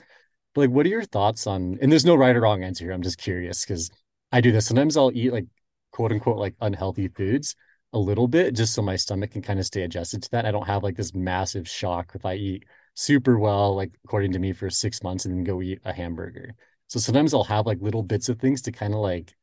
[0.54, 2.92] But like, what are your thoughts on, and there's no right or wrong answer here.
[2.92, 3.90] I'm just curious because
[4.30, 4.66] I do this.
[4.66, 5.46] Sometimes I'll eat like
[5.90, 7.54] quote unquote like unhealthy foods
[7.92, 10.44] a little bit just so my stomach can kind of stay adjusted to that.
[10.44, 12.64] I don't have like this massive shock if I eat
[12.94, 16.54] super well, like according to me, for six months and then go eat a hamburger.
[16.88, 19.34] So sometimes I'll have like little bits of things to kind of like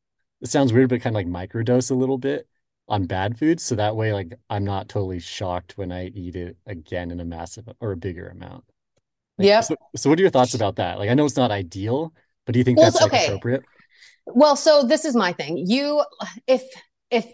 [0.41, 2.47] it sounds weird, but kind of like microdose a little bit
[2.87, 3.63] on bad foods.
[3.63, 7.25] So that way, like I'm not totally shocked when I eat it again in a
[7.25, 8.63] massive or a bigger amount.
[9.37, 9.63] Like, Yep.
[9.63, 10.99] so, so what are your thoughts about that?
[10.99, 12.13] Like, I know it's not ideal,
[12.45, 13.25] but do you think Well, that's like okay.
[13.25, 13.63] appropriate?
[14.25, 15.57] Well, so this is my thing.
[15.57, 16.03] You,
[16.47, 16.63] if
[17.09, 17.25] if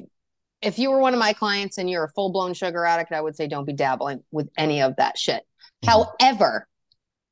[0.62, 3.22] if you were one of my clients and you're a full blown sugar addict, I
[3.22, 5.44] would say don't be dabbling with any of that shit.
[5.84, 5.88] Mhm.
[6.20, 6.68] However,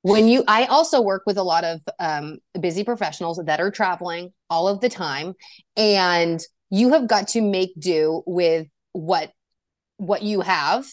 [0.05, 4.33] when you, I also work with a lot of um, busy professionals that are traveling
[4.51, 5.33] all of the time,
[5.75, 6.39] and
[6.69, 9.31] you have got to make do with what
[9.97, 10.85] what you have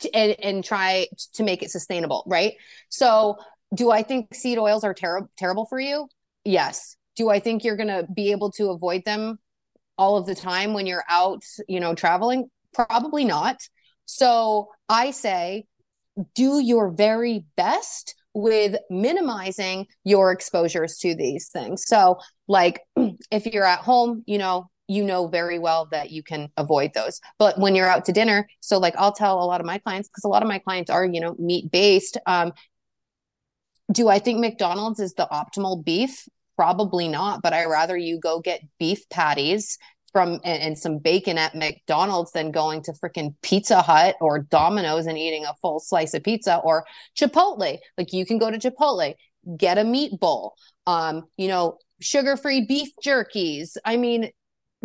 [0.00, 2.54] to, and, and try to make it sustainable, right?
[2.88, 3.36] So,
[3.74, 6.08] do I think seed oils are ter- terrible for you?
[6.44, 6.96] Yes.
[7.14, 9.38] Do I think you're going to be able to avoid them
[9.96, 12.50] all of the time when you're out, you know, traveling?
[12.74, 13.60] Probably not.
[14.04, 15.66] So, I say
[16.34, 21.84] do your very best with minimizing your exposures to these things.
[21.86, 22.18] So,
[22.48, 22.80] like
[23.30, 27.20] if you're at home, you know, you know very well that you can avoid those.
[27.38, 30.08] But when you're out to dinner, so like I'll tell a lot of my clients
[30.08, 32.18] because a lot of my clients are, you know, meat based.
[32.26, 32.52] Um,
[33.90, 36.28] do I think McDonald's is the optimal beef?
[36.56, 39.78] Probably not, but I rather you go get beef patties
[40.12, 45.06] from and, and some bacon at McDonald's than going to freaking Pizza Hut or Domino's
[45.06, 46.84] and eating a full slice of pizza or
[47.16, 47.78] Chipotle.
[47.96, 49.14] Like you can go to Chipotle,
[49.56, 50.54] get a meat bowl,
[50.86, 53.76] um, you know, sugar-free beef jerkies.
[53.84, 54.30] I mean,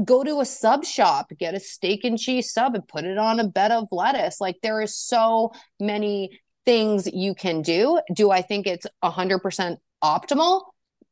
[0.04, 3.40] go to a sub shop, get a steak and cheese sub and put it on
[3.40, 4.40] a bed of lettuce.
[4.40, 8.00] Like there is so many things you can do.
[8.14, 10.62] Do I think it's 100% optimal?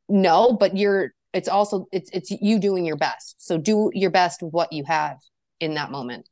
[0.08, 3.36] No, but you're it's also it's it's you doing your best.
[3.46, 5.18] So do your best with what you have
[5.60, 6.28] in that moment.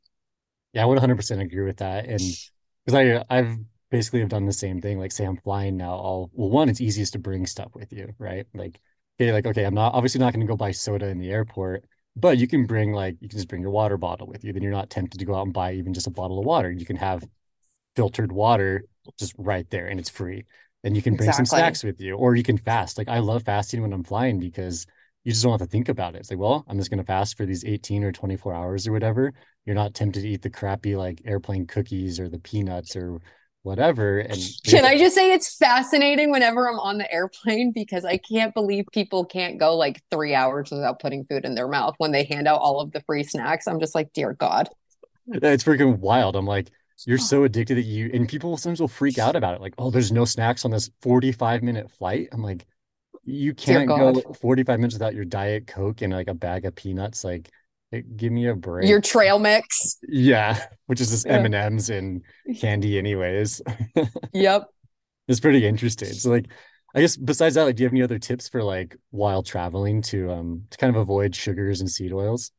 [0.72, 2.06] Yeah, I would 100% agree with that.
[2.06, 2.20] And
[2.86, 3.58] because I I've
[3.90, 4.98] basically have done the same thing.
[4.98, 8.14] Like say I'm flying now, I'll well one, it's easiest to bring stuff with you,
[8.18, 8.46] right?
[8.54, 8.80] Like
[9.20, 11.84] okay, like okay, I'm not obviously not going to go buy soda in the airport,
[12.16, 14.54] but you can bring like you can just bring your water bottle with you.
[14.54, 16.70] Then you're not tempted to go out and buy even just a bottle of water.
[16.72, 17.22] You can have
[17.94, 18.84] filtered water
[19.18, 20.44] just right there and it's free.
[20.84, 22.98] And you can bring some snacks with you, or you can fast.
[22.98, 24.86] Like I love fasting when I'm flying because
[25.24, 26.18] you just don't have to think about it.
[26.18, 28.92] It's like, well, I'm just going to fast for these 18 or 24 hours or
[28.92, 29.32] whatever.
[29.64, 33.20] You're not tempted to eat the crappy like airplane cookies or the peanuts or
[33.62, 34.18] whatever.
[34.18, 38.52] And Can I just say it's fascinating whenever I'm on the airplane because I can't
[38.54, 42.24] believe people can't go like three hours without putting food in their mouth when they
[42.24, 43.66] hand out all of the free snacks.
[43.66, 44.68] I'm just like, dear God.
[45.26, 46.36] it's freaking wild.
[46.36, 46.70] I'm like,
[47.06, 49.60] you're so addicted that you and people sometimes will freak out about it.
[49.60, 52.28] Like, oh, there's no snacks on this 45 minute flight.
[52.32, 52.66] I'm like,
[53.24, 57.24] you can't go 45 minutes without your Diet Coke and like a bag of peanuts.
[57.24, 57.50] Like,
[57.90, 58.88] it, give me a break.
[58.88, 59.98] Your trail mix.
[60.08, 61.34] Yeah, which is just Yeah.
[61.34, 62.22] M&Ms and
[62.60, 63.62] candy anyways.
[64.32, 64.68] Yep.
[65.28, 66.12] It's pretty interesting.
[66.12, 66.46] So like
[66.94, 70.02] I guess besides that, like do you have any other tips for like while traveling
[70.02, 72.50] to um to kind of avoid sugars and seed oils?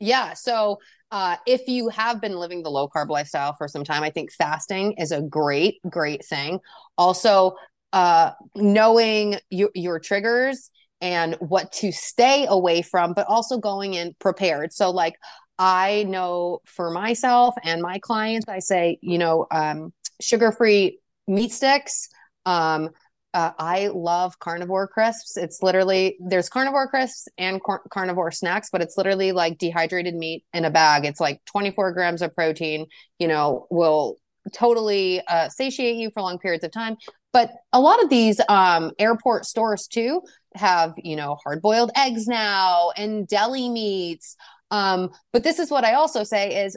[0.00, 0.34] Yeah.
[0.34, 0.78] So,
[1.14, 4.32] uh, if you have been living the low carb lifestyle for some time, I think
[4.32, 6.58] fasting is a great, great thing.
[6.98, 7.54] Also,
[7.92, 14.16] uh, knowing your, your triggers and what to stay away from, but also going in
[14.18, 14.72] prepared.
[14.72, 15.14] So, like,
[15.56, 20.98] I know for myself and my clients, I say, you know, um, sugar free
[21.28, 22.08] meat sticks.
[22.44, 22.90] Um,
[23.34, 25.36] uh, I love carnivore crisps.
[25.36, 30.44] It's literally there's carnivore crisps and car- carnivore snacks, but it's literally like dehydrated meat
[30.54, 31.04] in a bag.
[31.04, 32.86] It's like 24 grams of protein.
[33.18, 34.18] You know, will
[34.52, 36.96] totally uh, satiate you for long periods of time.
[37.32, 40.22] But a lot of these um, airport stores too
[40.54, 44.36] have you know hard boiled eggs now and deli meats.
[44.70, 46.76] Um, but this is what I also say is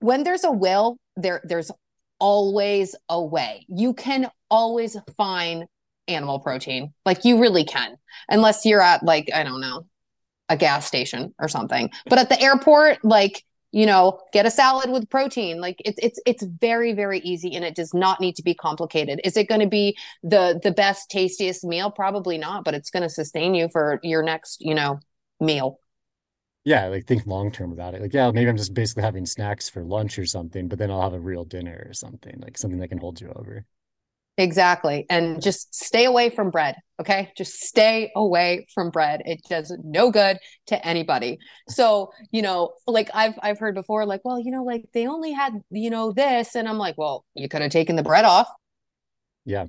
[0.00, 1.70] when there's a will, there there's
[2.18, 3.66] always a way.
[3.68, 5.66] You can always find
[6.08, 6.92] animal protein.
[7.04, 7.96] Like you really can.
[8.28, 9.86] Unless you're at like, I don't know,
[10.48, 11.90] a gas station or something.
[12.06, 15.60] But at the airport, like, you know, get a salad with protein.
[15.60, 19.20] Like it's it's it's very very easy and it does not need to be complicated.
[19.24, 21.90] Is it going to be the the best tastiest meal?
[21.90, 25.00] Probably not, but it's going to sustain you for your next, you know,
[25.40, 25.80] meal.
[26.64, 28.00] Yeah, like think long term about it.
[28.00, 31.02] Like, yeah, maybe I'm just basically having snacks for lunch or something, but then I'll
[31.02, 33.66] have a real dinner or something, like something that can hold you over.
[34.36, 35.06] Exactly.
[35.10, 36.74] And just stay away from bread.
[37.00, 37.30] Okay.
[37.36, 39.22] Just stay away from bread.
[39.26, 41.38] It does no good to anybody.
[41.68, 45.30] So, you know, like I've I've heard before, like, well, you know, like they only
[45.32, 46.56] had, you know, this.
[46.56, 48.48] And I'm like, well, you could have taken the bread off.
[49.44, 49.66] Yeah.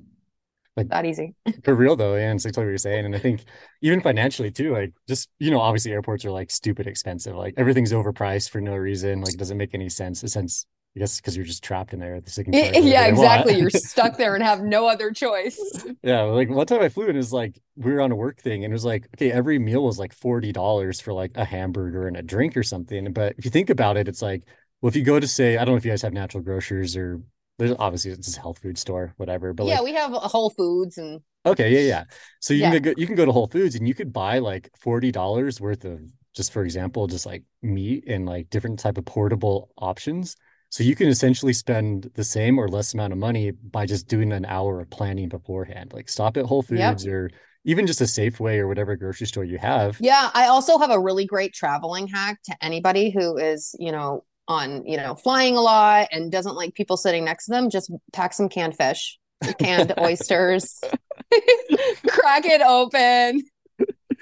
[0.76, 1.34] Like That easy.
[1.64, 3.06] for real though, yeah, and it's like totally what you're saying.
[3.06, 3.44] And I think
[3.80, 7.34] even financially too, like just you know, obviously airports are like stupid expensive.
[7.34, 9.22] Like everything's overpriced for no reason.
[9.22, 10.22] Like it doesn't make any sense.
[10.22, 12.20] A sense, I guess, because you're just trapped in there.
[12.20, 13.58] Can charge whatever Yeah, exactly.
[13.58, 15.58] You're stuck there and have no other choice.
[16.02, 18.40] Yeah, like one time I flew and it was like we were on a work
[18.40, 22.06] thing and it was like, okay, every meal was like $40 for like a hamburger
[22.06, 23.12] and a drink or something.
[23.12, 24.42] But if you think about it, it's like,
[24.80, 26.96] well, if you go to say, I don't know if you guys have natural grocers
[26.96, 27.20] or
[27.58, 30.50] there's obviously it's a health food store, whatever, but Yeah, like we have uh, Whole
[30.50, 32.04] Foods and okay, yeah, yeah.
[32.40, 32.70] So you yeah.
[32.70, 35.84] can go you can go to Whole Foods and you could buy like $40 worth
[35.84, 36.00] of
[36.34, 40.36] just for example, just like meat and like different type of portable options.
[40.70, 44.32] So you can essentially spend the same or less amount of money by just doing
[44.32, 45.92] an hour of planning beforehand.
[45.94, 46.96] Like stop at Whole Yep.
[46.96, 47.30] Foods or
[47.64, 49.98] even just a Safeway or whatever grocery store you have.
[49.98, 54.24] Yeah, I also have a really great traveling hack to anybody who is, you know,
[54.48, 57.70] on, you know, flying a lot and doesn't like people sitting next to them.
[57.70, 59.18] Just pack some canned fish,
[59.58, 60.80] canned oysters,
[62.08, 63.42] crack it open.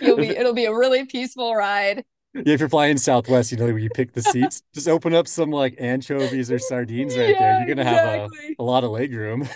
[0.01, 2.05] You'll be, it'll be a really peaceful ride.
[2.35, 5.29] Yeah, if you're flying Southwest, you know, when you pick the seats, just open up
[5.29, 7.59] some like anchovies or sardines right there.
[7.59, 9.49] You're gonna have a, a lot of leg room.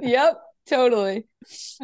[0.00, 1.26] Yep, totally.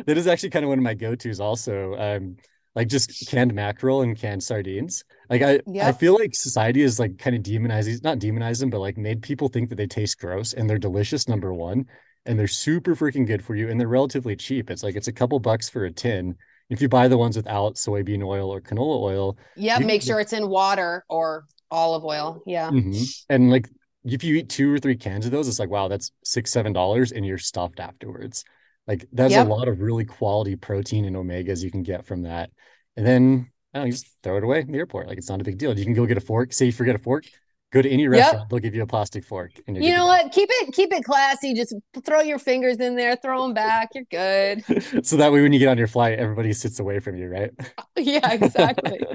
[0.07, 1.95] That is actually kind of one of my go-tos also.
[1.97, 2.37] Um,
[2.75, 5.05] like just canned mackerel and canned sardines.
[5.31, 8.81] Like I, I feel like society is like kind of demonizing, not demonizing, them, but
[8.81, 11.87] like made people think that they taste gross and they're delicious, number one,
[12.27, 14.71] and they're super freaking good for you and they're relatively cheap.
[14.71, 16.37] It's like it's a couple bucks for a tin.
[16.69, 20.33] If you buy the ones without soybean oil or canola oil, yeah, Make sure it's
[20.33, 22.43] in water or olive oil.
[22.47, 22.69] Yeah.
[22.71, 23.69] hmm And like
[24.05, 26.73] if you eat two or three cans of those, it's like, wow, that's six, seven
[26.73, 28.45] dollars and you're stuffed afterwards.
[28.87, 32.51] Like that's a lot of really quality protein and omegas you can get from that.
[32.97, 35.07] And then I you just throw it away in the airport.
[35.09, 35.77] Like it's not a big deal.
[35.79, 36.53] You can go get a fork.
[36.53, 37.25] Say you forget a fork,
[37.73, 38.37] go to any Yep.
[38.37, 40.33] restaurant, they'll give you a plastic fork and You know what?
[40.33, 41.55] Keep it keep it classy.
[41.55, 43.91] Just throw your fingers in there, throw them back.
[43.95, 44.65] You're good.
[45.05, 47.51] So that way when you get on your flight, everybody sits away from you, right?
[47.97, 49.09] Yeah, exactly.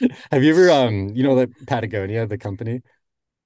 [0.30, 2.82] Have you ever um you know the Patagonia, the company?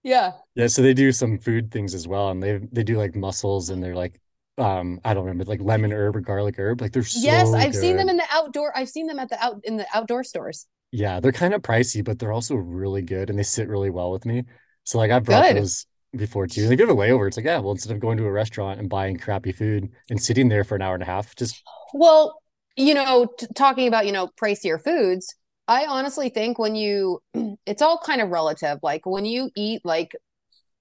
[0.02, 0.32] Yeah.
[0.54, 3.70] Yeah, so they do some food things as well, and they they do like mussels,
[3.70, 4.20] and they're like,
[4.58, 6.80] um, I don't remember, like lemon herb or garlic herb.
[6.80, 8.76] Like they're Yes, I've seen them in the outdoor.
[8.76, 10.66] I've seen them at the out in the outdoor stores.
[10.92, 14.10] Yeah, they're kind of pricey, but they're also really good, and they sit really well
[14.10, 14.44] with me.
[14.84, 15.56] So like I've brought Good.
[15.56, 15.86] those
[16.16, 16.62] before too.
[16.64, 18.32] Like if you have a layover, it's like yeah, well instead of going to a
[18.32, 21.64] restaurant and buying crappy food and sitting there for an hour and a half, just
[21.92, 22.40] Well,
[22.76, 25.34] you know, t talking about, you know, pricier foods,
[25.68, 27.20] I honestly think when you,
[27.66, 28.78] it's all kind of relative.
[28.82, 30.12] Like when you eat like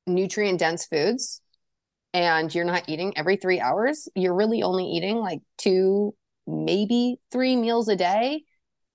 [0.08, 1.42] nutrient dense foods
[2.14, 6.16] and you're not eating every three hours, you're really only eating like two,
[6.48, 8.44] maybe three meals a day.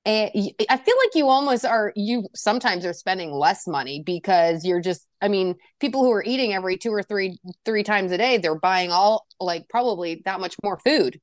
[0.06, 0.30] And
[0.68, 5.06] I feel like you almost are, you sometimes are spending less money because you're just,
[5.22, 8.58] I mean, people who are eating every two or three, three times a day, they're
[8.58, 11.20] buying all like probably that much more food.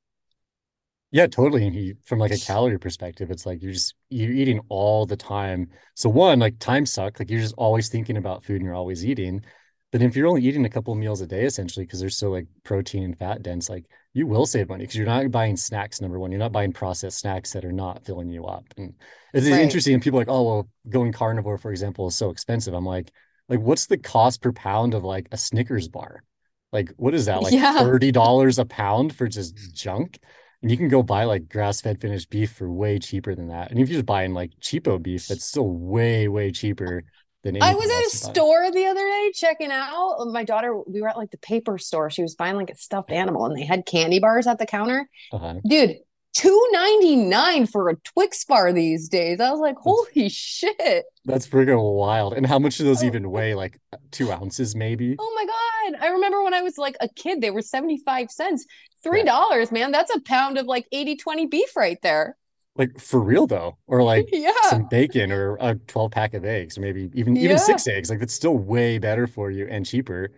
[1.12, 1.68] Yeah, totally.
[1.68, 5.18] And he, from like a calorie perspective, it's like you're just you're eating all the
[5.18, 5.68] time.
[5.94, 7.20] So one, like time suck.
[7.20, 9.44] Like you're just always thinking about food and you're always eating.
[9.92, 12.48] But if you're only eating a couple meals a day, essentially, because they're so like
[12.64, 16.18] protein and fat dense, like you will save money because you're not buying snacks, number
[16.18, 16.32] one.
[16.32, 18.66] You're not buying processed snacks that are not filling you up.
[18.78, 18.94] And
[19.34, 19.62] it's Right.
[19.62, 19.94] interesting.
[19.94, 22.74] And people are like, oh, well, going carnivore, for example, is so expensive.
[22.74, 23.12] I'm like,
[23.50, 26.24] like, what's the cost per pound of like a Snickers bar?
[26.72, 27.42] Like, what is that?
[27.44, 27.74] Like Yeah.
[27.78, 30.20] $30 a pound for just junk?
[30.62, 33.72] And you can go buy like grass-fed finished beef for way cheaper than that.
[33.72, 37.04] And if you're just buying like cheapo beef, that's still way, way cheaper
[37.46, 40.18] I was at a store the other day checking out.
[40.32, 42.10] My daughter, we were at like the paper store.
[42.10, 45.10] She was buying like a stuffed animal and they had candy bars at the counter.
[45.32, 45.56] Uh-huh.
[45.68, 45.98] Dude,
[46.34, 49.40] two ninety nine for a Twix bar these days.
[49.40, 51.06] I was like, That's holy shit.
[51.26, 52.34] that's freaking wild.
[52.34, 53.56] And how much do those Oh, even weigh?
[53.56, 53.80] Like
[54.12, 55.16] two ounces, maybe?
[55.18, 56.04] oh my God.
[56.04, 58.66] I remember when I was like a kid, they were 75 cents.
[59.04, 59.92] $3, man.
[59.92, 62.38] That's a pound of like 80 20 beef right there.
[62.76, 64.52] Like for real though, or like Yeah.
[64.62, 68.10] some bacon or a 12 pack of eggs, or maybe even even six eggs.
[68.10, 70.30] Like that's still way better for you and cheaper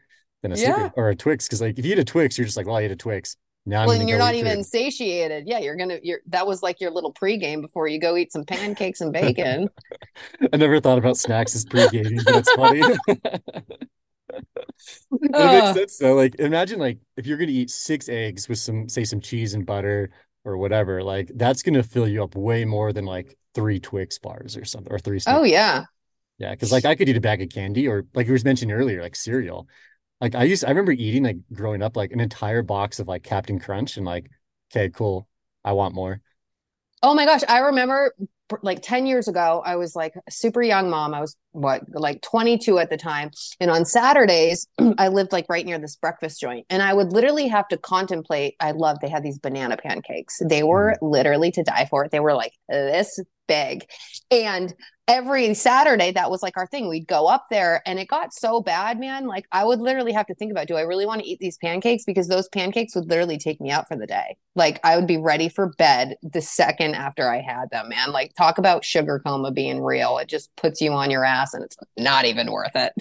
[0.41, 0.89] than a Yeah.
[0.95, 1.47] or a Twix.
[1.47, 3.37] Because like if you eat a Twix, you're just like, well, I ate a Twix.
[3.65, 5.47] Now I'm Well, and you're not even satiated.
[5.47, 8.43] Yeah, you're gonna you're that was like your little pregame before you go eat some
[8.45, 9.69] pancakes and bacon.
[10.53, 12.81] I never thought about snacks as pre-gaming, but it's funny.
[15.11, 16.15] It makes Uh, sense though.
[16.15, 19.65] Like imagine like if you're gonna eat six eggs with some say some cheese and
[19.65, 20.09] butter
[20.45, 24.57] or whatever, like that's gonna fill you up way more than like three Twix bars
[24.57, 25.51] or something or three oh Snickers.
[25.51, 25.85] yeah.
[26.39, 28.75] Yeah, because like I could eat a bag of candy or like you was mentioning
[28.75, 29.67] earlier, like cereal.
[30.21, 33.23] like I used I remember eating like growing up like an entire box of like
[33.23, 34.29] Captain Crunch and like,
[34.71, 35.27] okay, cool.
[35.65, 36.21] I want more.
[37.01, 38.13] Oh my gosh, I remember
[38.61, 41.13] like 10 years ago, I was like a super young mom.
[41.13, 43.31] I was what, like 22 at the time.
[43.59, 44.67] And on Saturdays,
[44.97, 46.65] I lived like right near this breakfast joint.
[46.69, 48.55] And I would literally have to contemplate.
[48.59, 50.41] I love, they had these banana pancakes.
[50.43, 51.11] They were mm.
[51.11, 52.07] literally to die for.
[52.09, 53.85] They were like this big.
[54.31, 54.73] And
[55.07, 56.87] every Saturday, that was like our thing.
[56.87, 59.27] We'd go up there and it got so bad, man.
[59.27, 61.57] Like I would literally have to think about do I really want to eat these
[61.57, 62.03] pancakes?
[62.05, 64.37] Because those pancakes would literally take me out for the day.
[64.55, 68.11] Like I would be ready for bed the second after I had them, man.
[68.11, 70.17] Like talk about sugar coma being real.
[70.17, 72.93] It just puts you on your ass and it's not even worth it.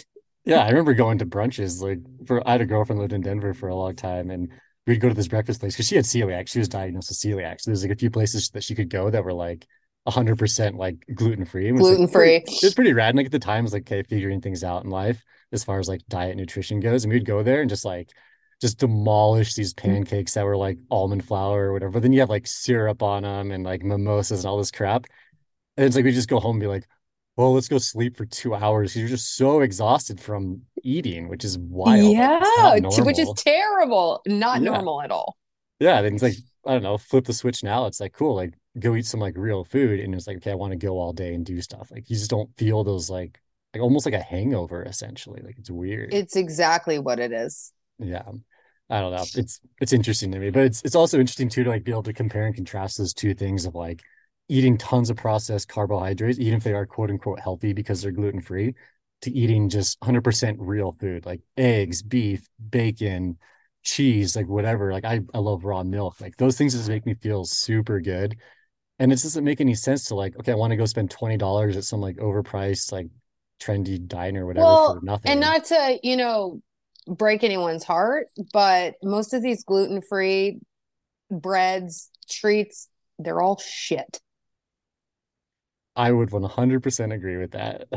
[0.45, 1.81] Yeah, I remember going to brunches.
[1.81, 4.49] Like for I had a girlfriend lived in Denver for a long time and
[4.87, 6.49] we'd go to this breakfast place because she had celiac.
[6.49, 7.61] She was diagnosed with celiac.
[7.61, 9.67] So there's like a few places that she could go that were like
[10.07, 11.71] hundred percent like gluten free.
[11.71, 12.35] Gluten free.
[12.35, 13.11] Like, it was pretty rad.
[13.11, 15.23] And like at the time, it was like okay, figuring things out in life
[15.53, 17.05] as far as like diet nutrition goes.
[17.05, 18.11] And we'd go there and just like
[18.61, 19.91] just demolish these mm-hmm.
[19.91, 21.93] pancakes that were like almond flour or whatever.
[21.93, 25.07] But then you have like syrup on them and like mimosas and all this crap.
[25.77, 26.87] And it's like we just go home and be like,
[27.37, 28.95] well, let's go sleep for two hours.
[28.95, 32.13] You're just so exhausted from eating, which is wild.
[32.13, 34.21] Yeah, which is terrible.
[34.27, 34.71] Not yeah.
[34.71, 35.37] normal at all.
[35.81, 36.03] Yeah.
[36.03, 36.35] Then it's like,
[36.67, 37.87] I don't know, flip the switch now.
[37.87, 38.37] It's like, cool.
[38.37, 40.99] Like go eat some like real food and it's like okay i want to go
[40.99, 41.91] all day and do stuff.
[41.91, 43.41] Like you just don't feel those like
[43.75, 46.13] like almost like a hangover essentially like it's weird.
[46.13, 47.73] It's exactly what it is.
[47.99, 48.23] Yeah.
[48.91, 49.25] I don't know.
[49.35, 52.03] It's it's interesting to me but it's it's also interesting too to like be able
[52.05, 54.03] to compare and contrast those two things of like
[54.49, 58.41] eating tons of processed carbohydrates even if they are quote unquote healthy because they're gluten
[58.41, 58.75] free
[59.23, 63.39] to eating just 100% real food like eggs beef bacon
[63.83, 64.93] cheese like whatever.
[64.93, 66.21] Like i i love raw milk.
[66.21, 68.37] Like those things just make me feel super good
[69.03, 71.77] and it doesn't make any sense to like okay i want to go spend $20
[71.77, 73.09] at some like overpriced like
[73.61, 76.63] trendy diner or whatever well, for nothing and not to you know
[77.09, 80.61] break anyone's heart but most of these gluten-free
[81.31, 82.89] breads treats
[83.19, 84.21] they're all shit
[85.97, 87.89] i would 100% agree with that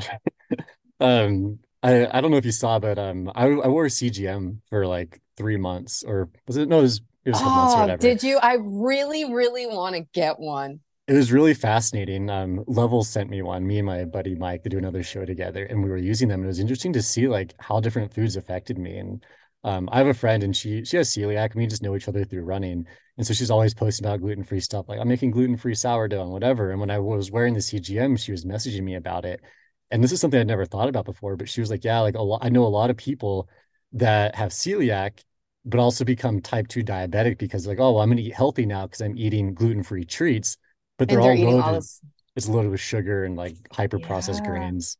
[1.00, 4.58] um I, I don't know if you saw, but um, I, I wore a CGM
[4.72, 6.68] for like three months, or was it?
[6.68, 8.02] No, it was, it was oh, months or whatever.
[8.02, 8.40] Did you?
[8.40, 12.30] I really, really want to get one it was really fascinating.
[12.30, 15.64] Um, Levels sent me one, me and my buddy Mike to do another show together,
[15.66, 16.40] and we were using them.
[16.40, 18.98] And it was interesting to see like how different foods affected me.
[18.98, 19.24] And
[19.64, 21.52] um, I have a friend, and she she has celiac.
[21.52, 22.88] And we just know each other through running,
[23.18, 26.24] and so she's always posting about gluten free stuff, like I'm making gluten free sourdough
[26.24, 26.72] and whatever.
[26.72, 29.42] And when I was wearing the CGM, she was messaging me about it.
[29.92, 32.16] And this is something I'd never thought about before, but she was like, "Yeah, like
[32.16, 32.44] a lot.
[32.44, 33.48] I know a lot of people
[33.94, 35.24] that have celiac."
[35.68, 38.68] But also become type 2 diabetic because, like, oh, well, I'm going to eat healthy
[38.68, 40.58] now because I'm eating gluten free treats
[40.98, 41.62] but they're, they're all loaded.
[41.62, 42.02] All this...
[42.36, 44.50] It's loaded with sugar and like hyper processed yeah.
[44.50, 44.98] grains.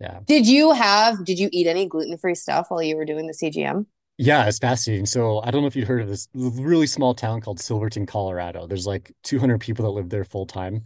[0.00, 0.20] Yeah.
[0.26, 1.24] Did you have?
[1.24, 3.86] Did you eat any gluten free stuff while you were doing the CGM?
[4.18, 5.06] Yeah, it's fascinating.
[5.06, 8.66] So I don't know if you'd heard of this really small town called Silverton, Colorado.
[8.66, 10.84] There's like 200 people that live there full time,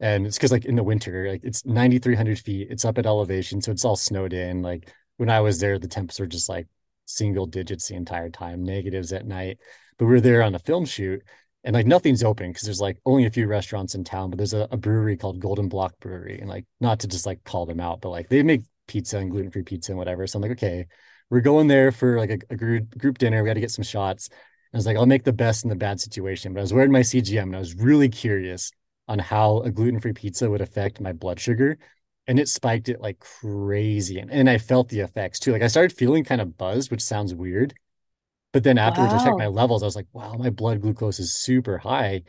[0.00, 2.68] and it's because like in the winter, like it's 9,300 feet.
[2.70, 4.62] It's up at elevation, so it's all snowed in.
[4.62, 6.66] Like when I was there, the temps were just like
[7.04, 9.58] single digits the entire time, negatives at night.
[9.98, 11.22] But we are there on a film shoot,
[11.64, 14.54] and like nothing's open because there's like only a few restaurants in town, but there's
[14.54, 17.80] a, a, brewery called Golden Block Brewery, and like not to just like call them
[17.80, 20.26] out, but like they make pizza and gluten free pizza and whatever.
[20.26, 20.86] So I'm like, okay,
[21.28, 23.42] we're going there for like a, a group group dinner.
[23.42, 24.28] We got to get some shots.
[24.28, 24.38] And
[24.74, 26.54] I was like, I'll make the best in the bad situation.
[26.54, 28.70] But I was wearing my CGM and I was really curious
[29.06, 31.78] on how a gluten free pizza would affect my blood sugar.
[32.26, 34.18] And it spiked it like crazy.
[34.18, 35.52] And, and I felt the effects too.
[35.52, 37.74] Like I started feeling kind of buzzed, which sounds weird
[38.52, 39.20] but then afterwards, wow.
[39.20, 39.82] I checked my levels.
[39.82, 42.22] I was like, wow, my blood glucose is super high.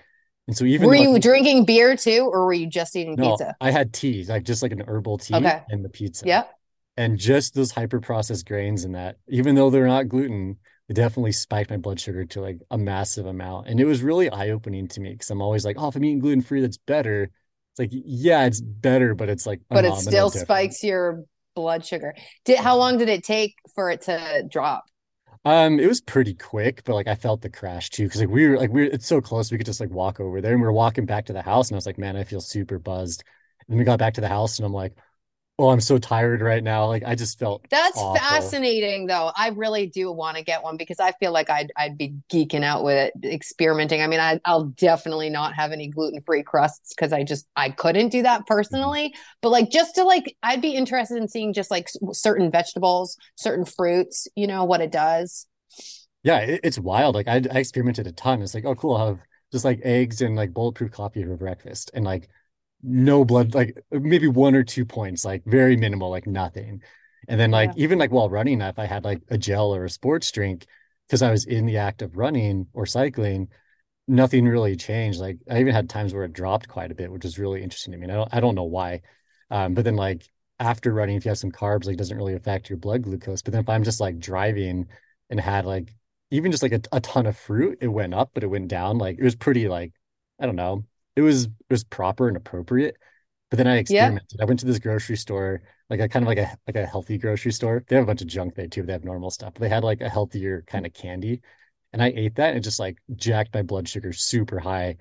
[0.48, 3.56] And so even were you drinking beer too, or were you just eating no, pizza?
[3.62, 5.62] I had tea, like just like an herbal tea okay.
[5.70, 6.26] and the pizza.
[6.26, 6.44] Yeah.
[6.98, 10.58] And just those hyper processed grains and that, even though they're not gluten,
[10.90, 13.68] it definitely spiked my blood sugar to like a massive amount.
[13.68, 16.04] And it was really eye opening to me because I'm always like, oh, if I'm
[16.04, 17.24] eating gluten free, that's better.
[17.24, 20.46] It's like, yeah, it's better, but it's like, but it still difference.
[20.46, 21.24] spikes your
[21.56, 22.14] blood sugar.
[22.44, 24.84] Did how long did it take for it to drop?
[25.44, 28.48] Um, it was pretty quick, but like I felt the crash too, because like we
[28.48, 30.62] were like we are it's so close we could just like walk over there, and
[30.62, 32.78] we were walking back to the house, and I was like, man, I feel super
[32.78, 33.24] buzzed.
[33.68, 34.94] And we got back to the house, and I'm like,
[35.62, 36.88] oh, I'm so tired right now.
[36.88, 38.16] Like I just felt that's awful.
[38.16, 39.32] fascinating though.
[39.36, 42.64] I really do want to get one because I feel like I'd I'd be geeking
[42.64, 44.02] out with it, experimenting.
[44.02, 47.70] I mean, I, I'll definitely not have any gluten free crusts because I just I
[47.70, 48.54] couldn't do that mm-hmm.
[48.54, 49.10] personally.
[49.10, 49.22] Mm-hmm.
[49.42, 53.66] But like just to like, I'd be interested in seeing just like certain vegetables, certain
[53.66, 54.28] fruits.
[54.36, 55.46] You know what it does.
[56.24, 57.14] Yeah, it, it's wild.
[57.14, 58.42] Like I, I experimented a ton.
[58.42, 58.96] It's like, oh, cool.
[58.96, 59.20] I'll have
[59.52, 62.30] just like eggs and like bulletproof coffee for breakfast, and like
[62.84, 66.82] no blood, like maybe one or two points, like very minimal, like nothing.
[67.28, 67.76] And then like Yeah.
[67.76, 70.66] even like while running, if I had like a gel or a sports drink,
[71.08, 73.50] because I was in the act of running or cycling,
[74.08, 75.20] nothing really changed.
[75.20, 77.92] Like I even had times where it dropped quite a bit, which was really interesting
[77.94, 78.04] to me.
[78.06, 79.02] And I don't I don't know why.
[79.50, 80.24] Um, but then like
[80.60, 83.42] after running, if you have some carbs, like doesn't really affect your blood glucose.
[83.42, 84.88] But then if I'm just like driving
[85.30, 85.94] and had like
[86.32, 88.98] even just like a, a ton of fruit, it went up, but it went down.
[88.98, 89.94] Like it was pretty like
[90.40, 90.86] I don't know.
[91.16, 92.98] It was it was proper and appropriate.
[93.52, 94.40] But then I experimented.
[94.42, 97.18] I went to this grocery store, like a kind of like a like a healthy
[97.18, 97.84] grocery store.
[97.86, 98.84] They have a bunch of junk there too.
[98.84, 99.54] They have normal stuff.
[99.54, 101.42] But they had like a healthier kind of candy.
[101.92, 104.96] And I ate that and it just like jacked my blood sugar super high.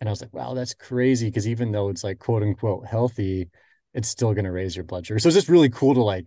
[0.00, 1.30] And I was like, wow, that's crazy.
[1.32, 3.50] Cause even though it's like quote unquote healthy,
[3.92, 5.18] it's still gonna raise your blood sugar.
[5.18, 6.26] So it's just really cool to like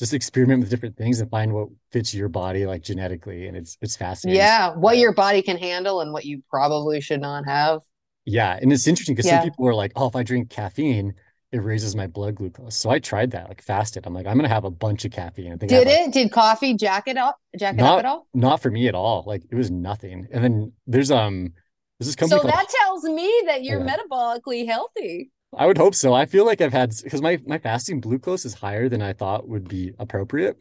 [0.00, 3.46] just experiment with different things and find what fits your body like genetically.
[3.46, 4.40] And it's it's fascinating.
[4.40, 4.74] Yeah.
[4.74, 7.82] What your body can handle and what you probably should not have.
[8.24, 11.14] Yeah, and it's interesting because some people are like, "Oh, if I drink caffeine,
[11.52, 14.06] it raises my blood glucose." So I tried that, like fasted.
[14.06, 15.52] I'm like, I'm gonna have a bunch of caffeine.
[15.52, 16.12] I think I Did like it?
[16.12, 17.38] Did coffee jack it up?
[17.58, 18.28] Jack it up not at all?
[18.34, 19.24] not for me at all.
[19.26, 20.28] Like it was nothing.
[20.32, 21.52] And then there's um
[21.98, 23.96] there's this company So called that tells me that you're yeah.
[23.96, 25.30] metabolically healthy.
[25.56, 26.14] I would hope so.
[26.14, 29.48] I feel like I've had because my my fasting glucose is higher than I thought
[29.48, 30.56] would be appropriate.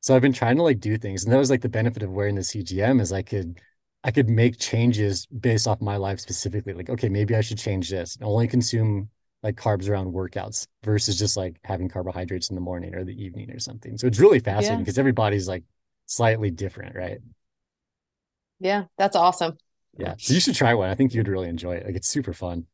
[0.00, 2.10] So I've been trying to like do things, and that was like the benefit of
[2.12, 3.58] wearing the CGM is I could
[4.06, 6.74] I could make changes based off my life specifically.
[6.74, 9.10] Like, okay, maybe I should change this and only consume
[9.42, 13.50] like carbs around workouts versus just like having carbohydrates in the morning or the evening
[13.50, 13.98] or something.
[13.98, 14.84] So it's really fascinating Yeah.
[14.84, 15.64] because everybody's like
[16.06, 17.18] slightly different, right?
[18.60, 18.84] Yeah.
[18.96, 19.58] That's awesome.
[19.98, 20.14] Yeah.
[20.18, 20.88] So you should try one.
[20.90, 21.86] I think you'd really enjoy it.
[21.86, 22.66] Like it's super fun.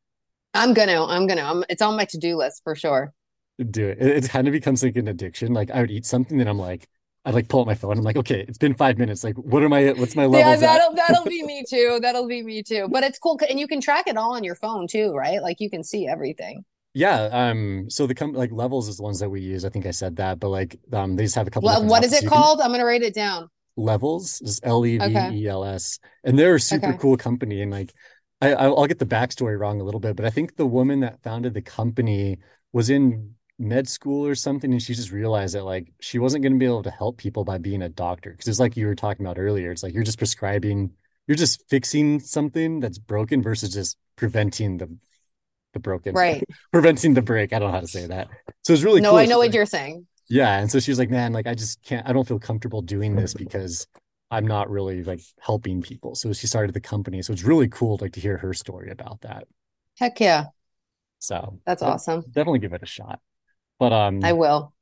[0.55, 3.13] I'm gonna, I'm gonna, I'm, it's on my to-do list for sure.
[3.71, 3.99] do it.
[4.01, 5.55] It, it kind of becomes like an addiction.
[5.55, 6.89] Like I would eat something, then I'm like,
[7.25, 7.97] I'd like pull out my phone.
[7.99, 9.23] I'm like, okay, it's been five minutes.
[9.23, 10.57] Like, what are my, what's my level?
[10.57, 11.99] Yeah, that'll that'll be me too.
[12.03, 12.89] That'll be me too.
[12.91, 15.43] But it's cool, and you can track it all on your phone too, right?
[15.43, 16.65] Like you can see everything.
[16.95, 17.23] Yeah.
[17.33, 17.89] Um.
[17.89, 19.65] So the com like levels is the ones that we use.
[19.65, 22.05] I think I said that, but like, um, they just have a couple Le- What
[22.05, 22.61] is it You can called?
[22.61, 23.49] I'm gonna write it down.
[23.77, 25.71] levels is L E V E L S, Okay.
[25.71, 26.99] L S, and they're a super Okay.
[26.99, 27.63] cool company.
[27.63, 27.93] And like,
[28.41, 31.23] I I'll get the backstory wrong a little bit, but I think the woman that
[31.23, 32.39] founded the company
[32.73, 36.55] was in med school or something, and she just realized that like she wasn't going
[36.55, 38.95] to be able to help people by being a doctor because it's like you were
[38.97, 39.73] talking about earlier.
[39.73, 40.93] It's like you're just prescribing,
[41.29, 44.97] you're just fixing something that's broken versus just preventing the
[45.75, 46.45] the broken, Right.
[46.73, 47.53] preventing the break.
[47.53, 48.31] I don't know how to say that.
[48.65, 49.19] So it's really No, cool.
[49.19, 50.07] I know what like, you're saying.
[50.29, 52.09] yeah, and so she was like, "Man, like I just can't.
[52.09, 53.87] I don't feel comfortable doing this because
[54.31, 57.23] I'm not really like helping people." So she started the company.
[57.23, 59.47] So it's really cool, like to hear her story about that.
[59.99, 60.51] Heck yeah,
[61.21, 62.27] So that's awesome.
[62.33, 63.21] definitely give it a shot.
[63.83, 64.73] But I um, will.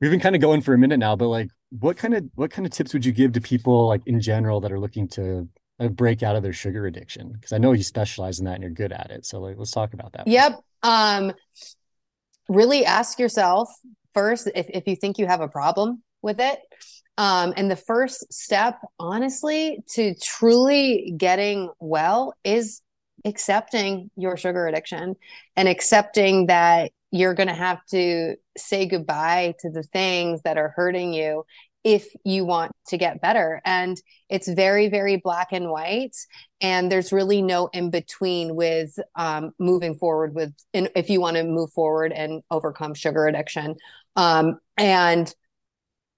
[0.00, 1.14] we've been kind of going for a minute now.
[1.14, 4.02] But like, what kind of what kind of tips would you give to people like
[4.06, 5.48] in general that are looking to
[5.78, 7.30] like, break out of their sugar addiction?
[7.30, 9.26] Because I know you specialize in that and you're good at it.
[9.26, 10.26] So like, let's talk about that.
[10.26, 10.60] Yep.
[10.82, 11.34] Um,
[12.48, 13.70] really ask yourself
[14.12, 16.58] first if, if you think you have a problem with it.
[17.16, 22.82] Um, and the first step, honestly, to truly getting well is
[23.24, 25.14] accepting your sugar addiction
[25.54, 30.72] and accepting that you're going to have to say goodbye to the things that are
[30.76, 31.44] hurting you
[31.84, 33.62] if you want to get better.
[33.64, 33.96] And
[34.28, 36.16] it's very, very black and white.
[36.60, 41.36] And there's really no in between with um, moving forward with, in, if you want
[41.36, 43.76] to move forward and overcome sugar addiction.
[44.16, 45.32] Um, and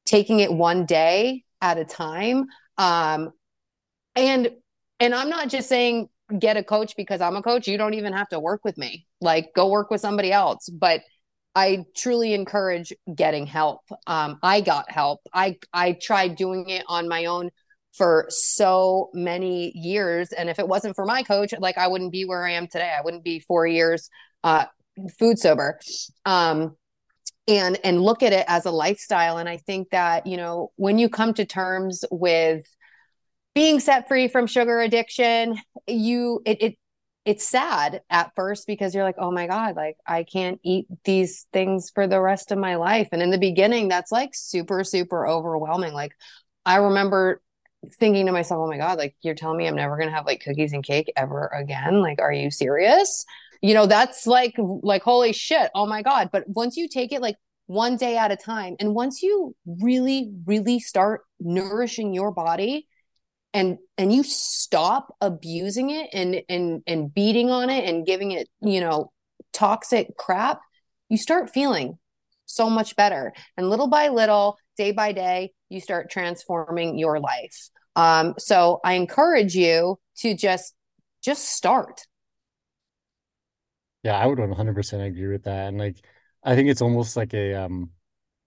[0.06, 2.46] taking it one day at a time.
[2.78, 3.32] Um,
[4.16, 4.50] and
[4.98, 7.66] and I'm not just saying get a coach because I'm a coach.
[7.66, 9.06] You don't even have to work with me.
[9.20, 10.68] Like go work with somebody else.
[10.68, 11.02] But
[11.54, 13.80] I truly encourage getting help.
[14.06, 15.20] Um, I got help.
[15.32, 17.50] I I tried doing it on my own
[17.92, 22.24] for so many years, and if it wasn't for my coach, like I wouldn't be
[22.24, 22.92] where I am today.
[22.96, 24.08] I wouldn't be four years
[24.44, 24.66] uh,
[25.18, 25.78] food sober.
[26.24, 26.76] Um,
[27.48, 30.98] and and look at it as a lifestyle and i think that you know when
[30.98, 32.64] you come to terms with
[33.54, 36.78] being set free from sugar addiction you it, it
[37.30, 41.46] it's sad at first because you're like oh my god like i can't eat these
[41.52, 43.08] things for the rest of my life.
[43.12, 45.92] And in the beginning that's like super super overwhelming.
[45.92, 46.10] Like
[46.66, 47.40] i remember
[48.00, 50.26] thinking to myself oh my god like you're telling me i'm never going to have
[50.26, 52.02] like cookies and cake ever again?
[52.02, 53.24] Like are you serious?
[53.62, 56.30] You know that's like like holy shit oh my god.
[56.32, 57.36] But once you take it like
[57.68, 62.88] one day at a time and once you really really start nourishing your body
[63.52, 68.48] and and you stop abusing it and and and beating on it and giving it
[68.60, 69.10] you know
[69.52, 70.60] toxic crap
[71.08, 71.98] you start feeling
[72.46, 73.32] so much better.
[73.56, 77.70] And little by little day by day you start transforming your life.
[77.96, 80.74] Um so i encourage you to just
[81.22, 82.06] just start.
[84.02, 85.68] Yeah, I would 100% agree with that.
[85.68, 85.96] And like,
[86.42, 87.90] I think it's almost like a, um,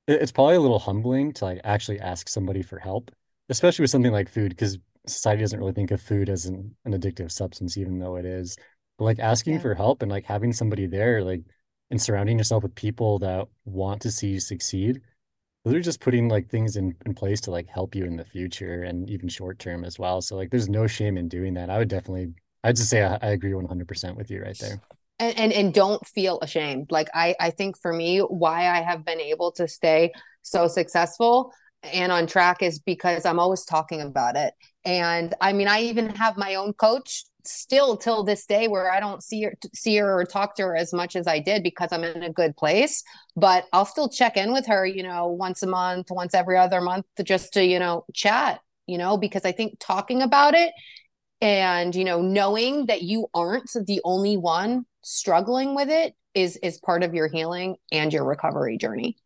[0.07, 3.11] it's probably a little humbling to like actually ask somebody for help,
[3.49, 6.93] especially with something like food, because society doesn't really think of food as an, an
[6.93, 8.57] addictive substance, even though it is.
[8.97, 9.59] But like asking Yeah.
[9.59, 11.43] for help and like having somebody there, like
[11.91, 15.01] and surrounding yourself with people that want to see you succeed,
[15.65, 18.25] those are just putting like things in, in place to like help you in the
[18.25, 20.21] future and even short term as well.
[20.21, 21.69] So like there's no shame in doing that.
[21.69, 24.81] I would definitely I'd just say I, I agree 100% with you right there.
[25.19, 29.05] and, and and don't feel ashamed like i i think for me why i have
[29.05, 30.11] been able to stay
[30.41, 31.53] so successful
[31.83, 34.53] and on track is because i'm always talking about it.
[34.85, 39.01] And i mean i even have my own coach still till this day where i
[39.01, 41.91] don't see her see her or talk to her as much as i did because
[41.91, 43.03] i'm in a good place.
[43.35, 46.81] But i'll still check in with her you know once a month once every other
[46.81, 50.73] month just to you know chat you know because i think talking about it
[51.41, 56.79] and you know knowing that you aren't the only one struggling with it is is
[56.79, 59.17] part of your healing and your recovery journey.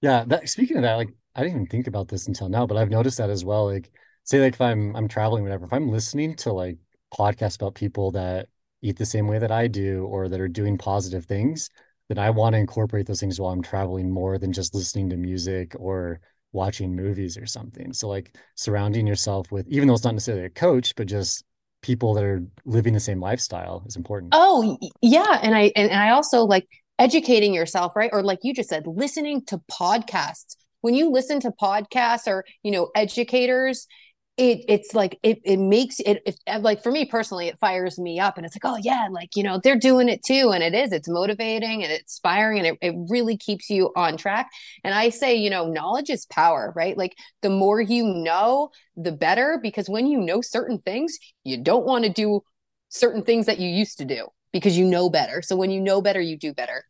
[0.00, 2.76] Yeah, that speaking of that, like I didn't even think about this until now, but
[2.76, 3.66] I've noticed that as well.
[3.66, 3.90] Like,
[4.24, 6.78] say like if I'm I'm traveling, whatever, if I'm listening to like
[7.16, 8.48] podcasts about people that
[8.82, 11.70] eat the same way that I do or that are doing positive things,
[12.08, 15.16] then I want to incorporate those things while I'm traveling more than just listening to
[15.16, 16.20] music or
[16.52, 17.92] watching movies or something.
[17.92, 21.44] So like surrounding yourself with, even though it's not necessarily a coach, but just
[21.80, 24.32] people that are living the same lifestyle is important.
[24.36, 26.68] oh yeah and i and, and i also like
[26.98, 31.50] educating yourself right or like you just said listening to podcasts when you listen to
[31.50, 33.86] podcasts or you know educators
[34.38, 38.18] it it's like it it makes it, it like for me personally it fires me
[38.18, 40.74] up and it's like oh yeah like you know they're doing it too and it
[40.74, 44.48] is it's motivating and it's inspiring and it, it really keeps you on track.
[44.84, 46.96] And i say you know knowledge is power right?
[46.96, 51.84] Like the more you know the better because when you know certain things you don't
[51.84, 52.40] want to do
[52.88, 55.42] certain things that you used to do because you know better.
[55.42, 56.84] So when you know better you do better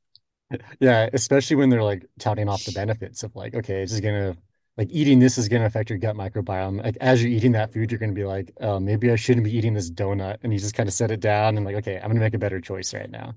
[0.81, 4.37] Yeah, especially when they're like touting off the benefits of like, okay, it's just gonna
[4.77, 6.83] like eating this is gonna affect your gut microbiome.
[6.83, 9.57] Like as you're eating that food, you're gonna be like, oh, maybe I shouldn't be
[9.57, 10.39] eating this donut.
[10.43, 12.39] And you just kind of set it down and like, okay, I'm gonna make a
[12.39, 13.35] better choice right now.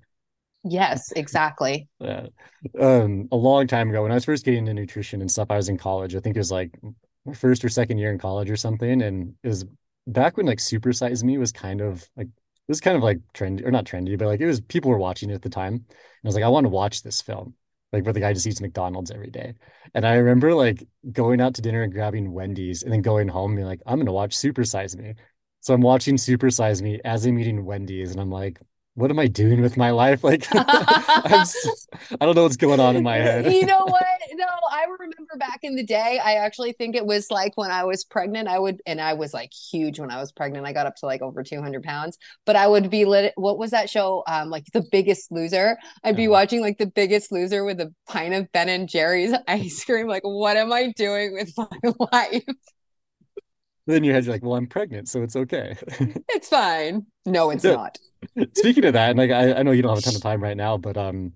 [0.64, 2.28] yes exactly Yeah.
[2.80, 5.58] Um, a long time ago when I was first getting into nutrition and stuff, I
[5.58, 6.16] was in college.
[6.16, 6.78] I think it was like
[7.34, 9.02] first or second year in college or something.
[9.02, 9.66] And it was
[10.08, 12.30] back when like Super Size Me was kind of like
[12.68, 14.98] it was kind of like trendy or not trendy, but like it was people were
[14.98, 15.74] watching it at the time.
[15.74, 15.84] And
[16.24, 17.54] I was like, I want to watch this film.
[17.94, 19.54] Like where the guy just eats McDonald's every day.
[19.94, 23.52] And I remember like going out to dinner and grabbing Wendy's and then going home
[23.52, 25.14] and being like, I'm gonna watch Super Size Me.
[25.62, 28.60] So I'm watching Super Size Me as I'm eating Wendy's, and I'm like,
[28.96, 30.24] what am I doing with my life?
[30.24, 31.46] Like I'm
[32.20, 33.52] I don't know what's going on in my head.
[33.52, 34.04] you know what?
[34.38, 37.86] No, I remember back in the day, I actually think it was like when I
[37.86, 40.66] was pregnant, I would, and I was like huge when I was pregnant.
[40.66, 43.34] I got up to like over 200 pounds, but I would be lit.
[43.36, 44.24] What was that show?
[44.28, 45.78] Um, like The Biggest Loser.
[46.04, 49.34] I'd be Uh, watching like The Biggest Loser with a pint of Ben and Jerry's
[49.48, 50.08] ice cream.
[50.08, 52.44] Like, what am I doing with my life?
[53.88, 55.78] then your head's like, well, I'm pregnant, so it's okay.
[56.30, 57.08] It's fine.
[57.26, 57.78] No, it's Yeah.
[57.78, 57.98] not.
[58.56, 60.42] Speaking of that, and like I, I know you don't have a ton of time
[60.44, 61.34] right now, but um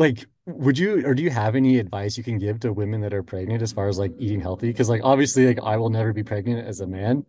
[0.00, 3.14] like would you or do you have any advice you can give to women that
[3.14, 4.68] are pregnant as far as like eating healthy?
[4.68, 7.26] Because like obviously like I will never be pregnant as a man,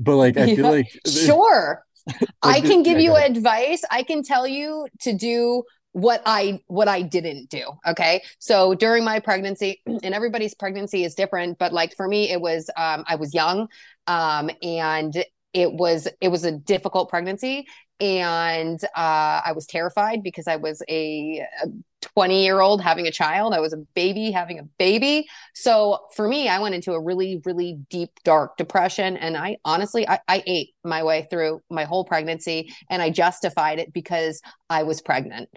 [0.00, 1.84] but like I feel Yeah, like sure.
[2.42, 3.82] I like the, can give yeah, you advice.
[3.90, 7.64] I can tell you to do what I what I didn't do.
[7.88, 8.22] Okay.
[8.40, 12.70] So during my pregnancy, and everybody's pregnancy is different, but like for me, it was
[12.76, 13.68] um I was young.
[14.06, 15.24] Um and
[15.54, 17.66] it was it was a difficult pregnancy.
[18.00, 21.68] And uh I was terrified because I was a, a
[22.00, 23.54] 20 year old having a child.
[23.54, 25.26] I was a baby having a baby.
[25.54, 29.16] So for me, I went into a really, really deep, dark depression.
[29.16, 33.78] And I honestly, I, I ate my way through my whole pregnancy and I justified
[33.78, 35.48] it because I was pregnant.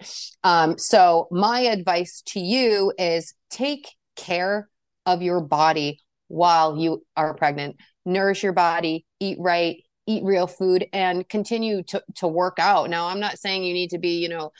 [0.42, 4.68] Um, so my advice to you is take care
[5.06, 7.76] of your body while you are pregnant.
[8.04, 12.90] Nourish your body, eat right, eat real food, and continue to, to work out.
[12.90, 14.50] Now, I'm not saying you need to be, you know,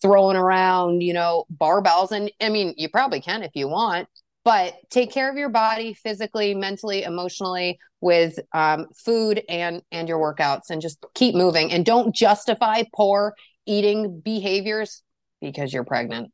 [0.00, 2.10] throwing around, you know, barbells.
[2.10, 4.08] And I mean, you probably can if you want,
[4.44, 10.18] but take care of your body physically, mentally, emotionally with um, food and and your
[10.18, 11.72] workouts, and just keep moving.
[11.72, 13.34] And don't justify poor
[13.66, 15.02] eating behaviors
[15.40, 16.30] because you're pregnant.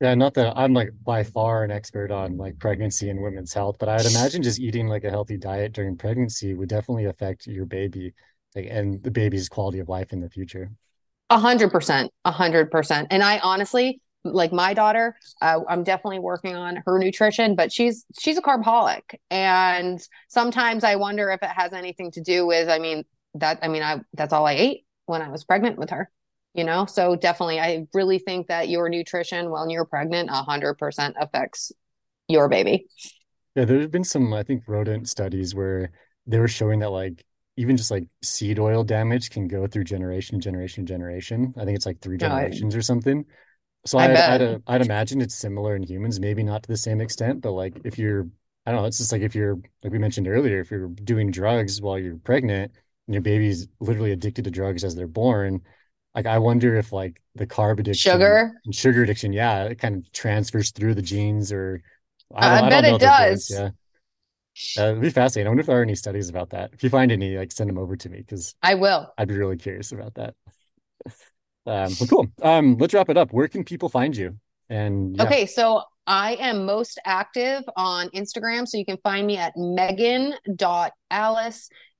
[0.00, 3.76] Yeah, not that I'm like by far an expert on like pregnancy and women's health,
[3.78, 7.46] but I would imagine just eating like a healthy diet during pregnancy would definitely affect
[7.46, 8.14] your baby,
[8.54, 10.70] like and the baby's quality of life in the future.
[11.30, 13.08] A hundred percent, a hundred percent.
[13.10, 18.04] And I honestly, like my daughter, uh, I'm definitely working on her nutrition, but she's
[18.18, 22.68] she's a carbaholic, and sometimes I wonder if it has anything to do with.
[22.68, 23.04] I mean,
[23.34, 26.10] that I mean, I that's all I ate when I was pregnant with her.
[26.54, 31.14] you know so definitely i really think that your nutrition when you're pregnant a 100%
[31.20, 31.70] affects
[32.28, 32.86] your baby
[33.56, 35.90] Yeah, there have been some, I think, rodent studies where
[36.26, 37.24] they were showing that like
[37.60, 41.52] even just like seed oil damage can go through generation, generation, generation.
[41.58, 43.26] I think it's like three no, I, generations or something.
[43.84, 46.76] So I I'd I'd uh, I'd imagine it's similar in humans, maybe not to the
[46.76, 48.26] same extent, but like if you're,
[48.64, 51.30] I don't know, it's just like if you're like we mentioned earlier, if you're doing
[51.30, 52.72] drugs while you're pregnant
[53.06, 55.60] and your baby's literally addicted to drugs as they're born,
[56.14, 59.96] like I wonder if like the carb addiction sugar and sugar addiction, yeah, it kind
[59.96, 61.82] of transfers through the genes or
[62.34, 63.70] I don't i I bet don't know it if it does Yeah.
[64.78, 65.46] Uh, it'd be fascinating.
[65.46, 66.70] I wonder if there are any studies about that.
[66.72, 69.36] If you find any, like send them over to me because i will I'd be
[69.36, 70.34] really curious about that.
[71.66, 72.26] Um, well, cool.
[72.42, 73.32] Um, let's wrap it up.
[73.32, 74.36] Where can people find you?
[74.68, 78.66] And yeah, Okay, so I am most active on Instagram.
[78.66, 80.38] So you can find me at meghann.alice,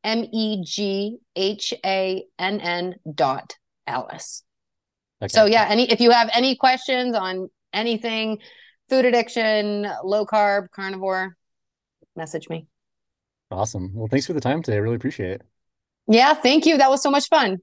[0.02, 3.54] M E G H A N N dot
[3.86, 4.42] Alice.
[5.28, 8.38] So yeah, any if you have any questions on anything,
[8.88, 11.36] food addiction, low carb, carnivore,
[12.16, 12.66] message me.
[13.50, 13.92] awesome.
[13.94, 14.76] Well, thanks for the time today.
[14.76, 15.42] I really appreciate it.
[16.06, 16.78] Yeah, thank you.
[16.78, 17.58] That was so much fun.